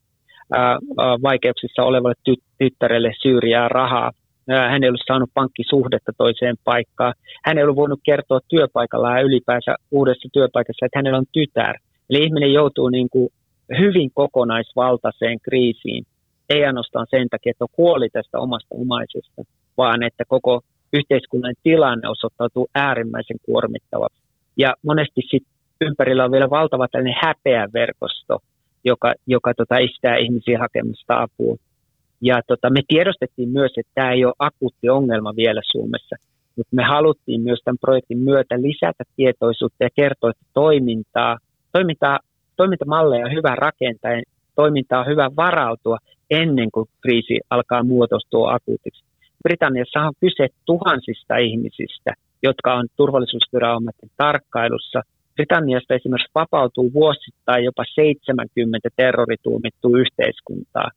[0.54, 0.78] ää,
[1.24, 4.12] vaikeuksissa olevalle ty- tyttärelle Syyriaa rahaa.
[4.50, 7.14] Hän ei ollut saanut pankkisuhdetta toiseen paikkaan.
[7.46, 11.76] Hän ei ollut voinut kertoa työpaikalla ja ylipäänsä uudessa työpaikassa, että hänellä on tytär.
[12.10, 13.30] Eli ihminen joutuu niin kuin
[13.80, 16.06] hyvin kokonaisvaltaiseen kriisiin.
[16.50, 19.42] Ei ainoastaan sen takia, että on kuoli tästä omasta omaisesta,
[19.78, 20.62] vaan että koko
[20.98, 24.22] yhteiskunnan tilanne osoittautuu äärimmäisen kuormittavaksi.
[24.58, 28.40] Ja monesti sitten ympärillä on vielä valtava tällainen häpeä verkosto,
[28.84, 31.56] joka, joka tota, estää ihmisiä hakemasta apua.
[32.22, 36.16] Ja tota, me tiedostettiin myös, että tämä ei ole akuutti ongelma vielä Suomessa,
[36.56, 41.38] mutta me haluttiin myös tämän projektin myötä lisätä tietoisuutta ja kertoa, että toimintaa,
[41.72, 42.20] toimintaa,
[42.56, 44.22] toimintamalleja on hyvä rakentaa ja
[44.56, 45.98] toimintaa on hyvä varautua
[46.30, 49.05] ennen kuin kriisi alkaa muodostua akuutiksi.
[49.48, 52.12] Britanniassa on kyse tuhansista ihmisistä,
[52.44, 55.02] jotka on turvallisuusviranomaisten tarkkailussa.
[55.36, 60.90] Britanniasta esimerkiksi vapautuu vuosittain jopa 70 terrorituumittua yhteiskuntaa.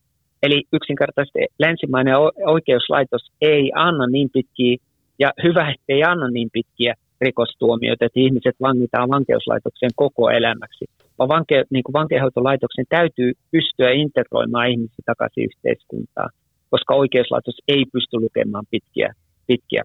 [0.42, 2.14] Eli yksinkertaisesti länsimainen
[2.46, 4.76] oikeuslaitos ei anna niin pitkiä,
[5.18, 10.84] ja hyvä, että ei anna niin pitkiä rikostuomioita, että ihmiset vangitaan vankeuslaitokseen koko elämäksi.
[11.18, 16.30] Vaan vanke, niin kuin vankeinhoitolaitoksen täytyy pystyä integroimaan ihmisiä takaisin yhteiskuntaan,
[16.70, 19.14] koska oikeuslaitos ei pysty lukemaan pitkiä,
[19.46, 19.82] pitkiä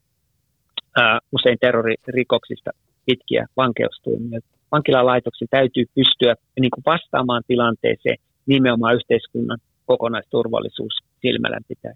[0.97, 2.71] ää, usein terroririkoksista
[3.05, 4.47] pitkiä vankeustuomioita.
[4.71, 11.93] Vankilalaitoksen täytyy pystyä niin kuin vastaamaan tilanteeseen nimenomaan yhteiskunnan kokonaisturvallisuus silmällä pitää.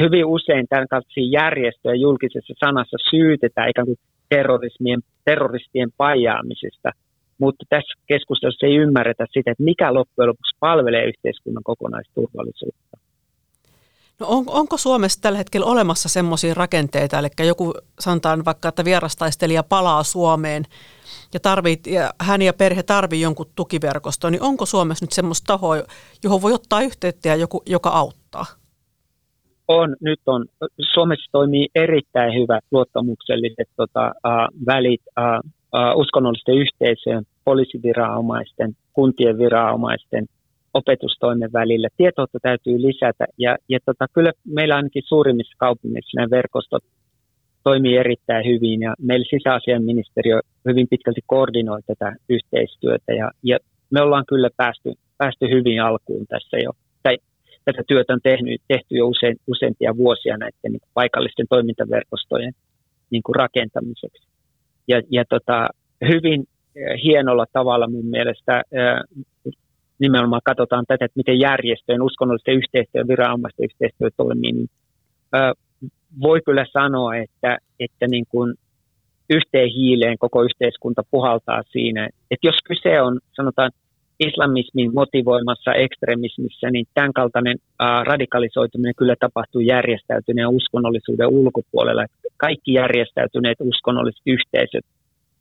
[0.00, 3.98] Hyvin usein tämän kaltaisia järjestöjä julkisessa sanassa syytetään ikään kuin
[4.28, 6.90] terrorismien, terroristien pajaamisesta,
[7.38, 12.98] mutta tässä keskustelussa ei ymmärretä sitä, että mikä loppujen lopuksi palvelee yhteiskunnan kokonaisturvallisuutta.
[14.20, 19.62] No on, onko Suomessa tällä hetkellä olemassa semmoisia rakenteita, eli joku sanotaan vaikka, että vierastaistelija
[19.62, 20.64] palaa Suomeen
[21.34, 25.76] ja, tarvit, ja hän ja perhe tarvii jonkun tukiverkoston, niin onko Suomessa nyt semmoista tahoa,
[26.24, 28.46] johon voi ottaa yhteyttä ja joku, joka auttaa?
[29.68, 30.46] On, nyt on.
[30.94, 35.40] Suomessa toimii erittäin hyvät luottamukselliset tota, äh, välit äh,
[35.96, 40.26] uskonnollisten yhteisöjen, poliisiviranomaisten, kuntien viranomaisten,
[40.74, 41.88] opetustoimen välillä.
[41.96, 46.84] Tietoutta täytyy lisätä ja, ja tota, kyllä meillä ainakin suurimmissa kaupungeissa nämä verkostot
[47.64, 53.58] toimii erittäin hyvin ja meillä sisäasiainministeriö hyvin pitkälti koordinoi tätä yhteistyötä ja, ja
[53.90, 56.70] me ollaan kyllä päästy, päästy hyvin alkuun tässä jo.
[57.02, 57.16] Tai
[57.64, 62.52] tätä työtä on tehnyt, tehty jo usein, useampia vuosia näiden niin paikallisten toimintaverkostojen
[63.10, 64.28] niin kuin rakentamiseksi.
[64.88, 65.68] Ja, ja tota,
[66.08, 66.44] hyvin
[66.76, 69.54] eh, hienolla tavalla mun mielestä eh,
[69.98, 74.68] nimenomaan katsotaan tätä, että miten järjestöjen, uskonnollisten yhteistyö, viranomaisten yhteistyö toimii, niin
[75.34, 75.54] ö,
[76.22, 78.54] voi kyllä sanoa, että, että niin kuin
[79.30, 82.08] yhteen hiileen koko yhteiskunta puhaltaa siinä.
[82.30, 83.70] Että jos kyse on, sanotaan,
[84.20, 92.06] islamismin motivoimassa ekstremismissä, niin tämän kaltainen ää, radikalisoituminen kyllä tapahtuu järjestäytyneen uskonnollisuuden ulkopuolella.
[92.36, 94.84] Kaikki järjestäytyneet uskonnolliset yhteisöt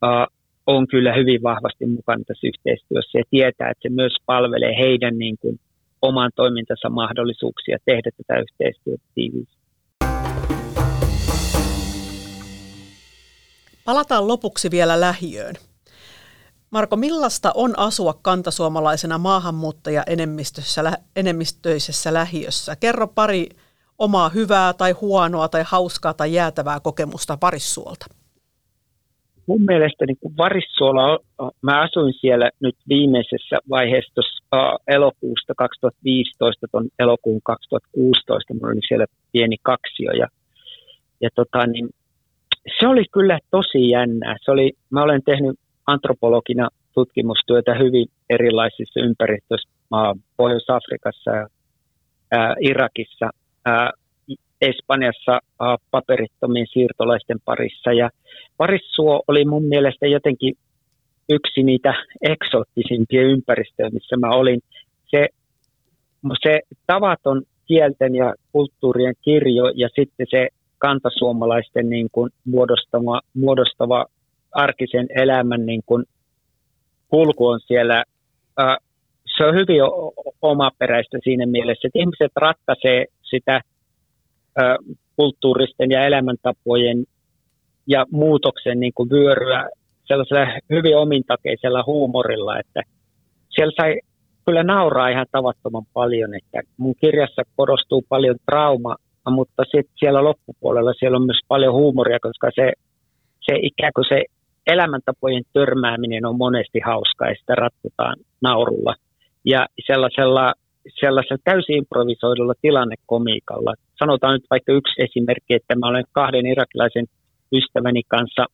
[0.02, 0.28] ää,
[0.68, 5.38] on kyllä hyvin vahvasti mukana tässä yhteistyössä ja tietää, että se myös palvelee heidän niin
[5.38, 5.60] kuin,
[6.02, 9.58] oman toimintansa mahdollisuuksia tehdä tätä yhteistyötä tiiviisti.
[13.86, 15.56] Palataan lopuksi vielä lähiöön.
[16.72, 20.04] Marko, millaista on asua kantasuomalaisena maahanmuuttaja
[21.16, 22.76] enemmistöisessä lähiössä?
[22.76, 23.50] Kerro pari
[23.98, 28.06] omaa hyvää tai huonoa tai hauskaa tai jäätävää kokemusta Varissuolta
[29.48, 31.20] mun mielestä niin kuin Varissuola,
[31.62, 39.06] mä asuin siellä nyt viimeisessä vaiheessa tuossa elokuusta 2015 tuon elokuun 2016, mulla oli siellä
[39.32, 40.28] pieni kaksio ja,
[41.22, 41.90] ja tota, niin,
[42.80, 44.36] se oli kyllä tosi jännää.
[44.42, 49.70] Se oli, mä olen tehnyt antropologina tutkimustyötä hyvin erilaisissa ympäristöissä,
[50.38, 51.48] Pohjois-Afrikassa ja
[52.32, 53.30] ää, Irakissa,
[53.66, 53.92] ää,
[54.62, 55.40] Espanjassa
[55.92, 57.94] paperittomien siirtolaisten parissa.
[57.94, 58.10] Ja
[58.58, 60.54] Parissuo oli mun mielestä jotenkin
[61.30, 64.60] yksi niitä eksoottisimpia ympäristöjä, missä mä olin.
[65.08, 65.28] Se,
[66.44, 70.48] se tavaton kielten ja kulttuurien kirjo ja sitten se
[70.78, 74.06] kantasuomalaisten niin kuin muodostava, muodostava
[74.52, 76.06] arkisen elämän niin kuin
[77.08, 78.04] kulku on siellä.
[78.60, 78.78] Äh,
[79.38, 79.82] se on hyvin
[80.42, 83.62] omaperäistä siinä mielessä, että ihmiset ratkaisee sitä
[85.16, 87.06] kulttuuristen ja elämäntapojen
[87.88, 89.70] ja muutoksen niin kuin vyöryä
[90.06, 92.82] sellaisella hyvin omintakeisella huumorilla, että
[93.50, 94.00] siellä sai
[94.46, 98.96] kyllä nauraa ihan tavattoman paljon, että mun kirjassa korostuu paljon trauma,
[99.30, 102.72] mutta sitten siellä loppupuolella siellä on myös paljon huumoria, koska se,
[103.42, 104.24] se ikään kuin se
[104.68, 108.96] elämäntapojen törmääminen on monesti hauskaa ja sitä ratkotaan naurulla.
[109.46, 110.54] Ja sellaisella
[111.00, 113.74] sellaisella täysin improvisoidulla tilannekomiikalla.
[114.00, 117.06] Sanotaan nyt vaikka yksi esimerkki, että mä olen kahden irakilaisen
[117.54, 118.46] ystäväni kanssa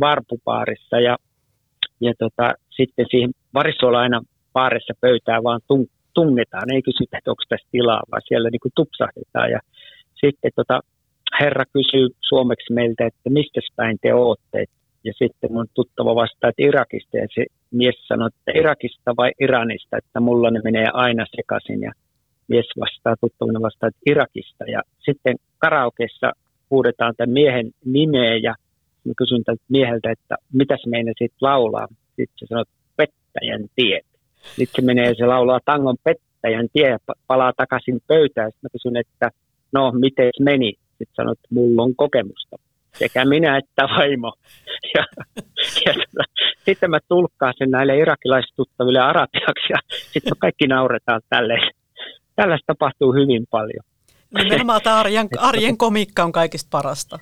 [0.00, 1.16] varpupaarissa ja,
[2.00, 4.20] ja tota, sitten siihen varissuolla aina
[4.52, 5.86] paarissa pöytää vaan tung,
[6.74, 9.60] ei kysytä, että onko tässä tilaa, vaan siellä niin kuin tupsahdetaan ja
[10.14, 10.80] sitten tota,
[11.40, 14.64] herra kysyy suomeksi meiltä, että mistä päin te olette,
[15.04, 17.16] ja sitten mun tuttava vastaa, että Irakista.
[17.16, 21.80] Ja se mies sanoi, että Irakista vai Iranista, että mulla ne menee aina sekaisin.
[21.80, 21.92] Ja
[22.48, 24.64] mies vastaa, tuttavana vastaa, Irakista.
[24.64, 26.32] Ja sitten karaokeessa
[26.70, 28.54] huudetaan tämän miehen nimeä ja
[29.04, 31.88] mä kysyn tältä mieheltä, että mitäs meidän sitten laulaa.
[32.06, 32.64] Sitten se sanoo,
[32.96, 34.00] pettäjän tie.
[34.42, 38.50] Sitten se menee se laulaa tangon pettäjän tie ja palaa takaisin pöytään.
[38.50, 39.30] Sitten mä kysyn, että
[39.72, 40.72] no miten meni?
[40.88, 42.56] Sitten sanoo, että mulla on kokemusta.
[42.92, 44.32] sekä minä että vaimo.
[44.96, 45.04] Ja,
[45.86, 46.24] ja tota,
[46.64, 51.70] sitten mä tulkkaan sen näille irakilaistuttaville arabiaksi ja sitten kaikki nauretaan tälleen.
[52.36, 53.84] Tällaista tapahtuu hyvin paljon.
[54.38, 57.18] Nimenomaan tämä arjen, arjen komikka on kaikista parasta.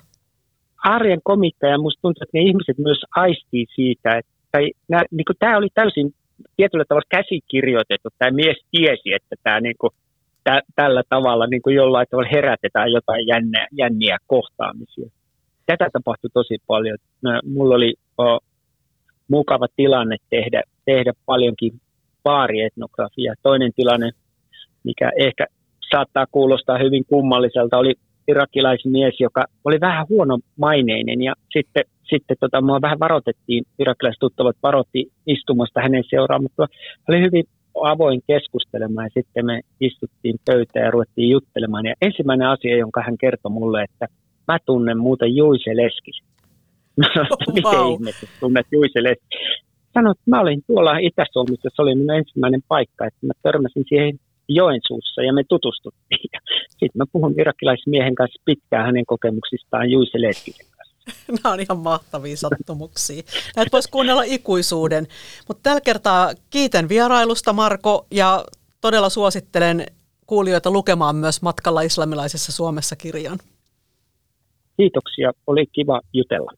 [0.83, 5.25] Arjen komikka ja musta tuntuu, että ne ihmiset myös aistii siitä, että tai, nää, niin
[5.25, 6.13] kuin, tämä oli täysin
[6.55, 8.09] tietyllä tavalla käsikirjoitettu.
[8.17, 9.91] Tämä mies tiesi, että tämä niin kuin,
[10.43, 15.09] tä, tällä tavalla niin kuin jollain tavalla herätetään jotain jänniä, jänniä kohtaamisia.
[15.65, 16.97] Tätä tapahtui tosi paljon.
[17.43, 18.39] Mulla oli o,
[19.27, 21.73] mukava tilanne tehdä, tehdä paljonkin
[22.23, 23.35] baarietnografiaa.
[23.43, 24.11] Toinen tilanne,
[24.83, 25.45] mikä ehkä
[25.91, 27.93] saattaa kuulostaa hyvin kummalliselta, oli
[28.27, 34.55] irakilaismies, joka oli vähän huono maineinen ja sitten, sitten tota, mua vähän varoitettiin, irakilaiset tuttavat
[34.63, 36.67] varoitti istumasta hänen seuraan, mutta
[37.09, 37.43] oli hyvin
[37.81, 41.85] avoin keskustelemaan ja sitten me istuttiin pöytään ja ruvettiin juttelemaan.
[41.85, 44.07] Ja ensimmäinen asia, jonka hän kertoi mulle, että
[44.47, 46.27] mä tunnen muuten Juise Leskisen.
[47.31, 47.93] Että miten wow.
[47.93, 49.63] ihmeessä tunnet Juise Leskisen?
[49.93, 54.19] Sanoin, että mä olin tuolla Itä-Suomessa, se oli minun ensimmäinen paikka, että mä törmäsin siihen
[54.55, 56.29] Joensuussa ja me tutustuttiin.
[56.69, 60.17] Sitten mä puhun irakilaismiehen kanssa pitkään hänen kokemuksistaan Juise
[60.77, 60.93] kanssa.
[61.43, 63.23] Nämä on ihan mahtavia sattumuksia.
[63.55, 65.07] Näitä voisi kuunnella ikuisuuden.
[65.47, 68.45] Mutta tällä kertaa kiitän vierailusta Marko ja
[68.81, 69.85] todella suosittelen
[70.27, 73.37] kuulijoita lukemaan myös Matkalla islamilaisessa Suomessa kirjan.
[74.77, 76.51] Kiitoksia, oli kiva jutella.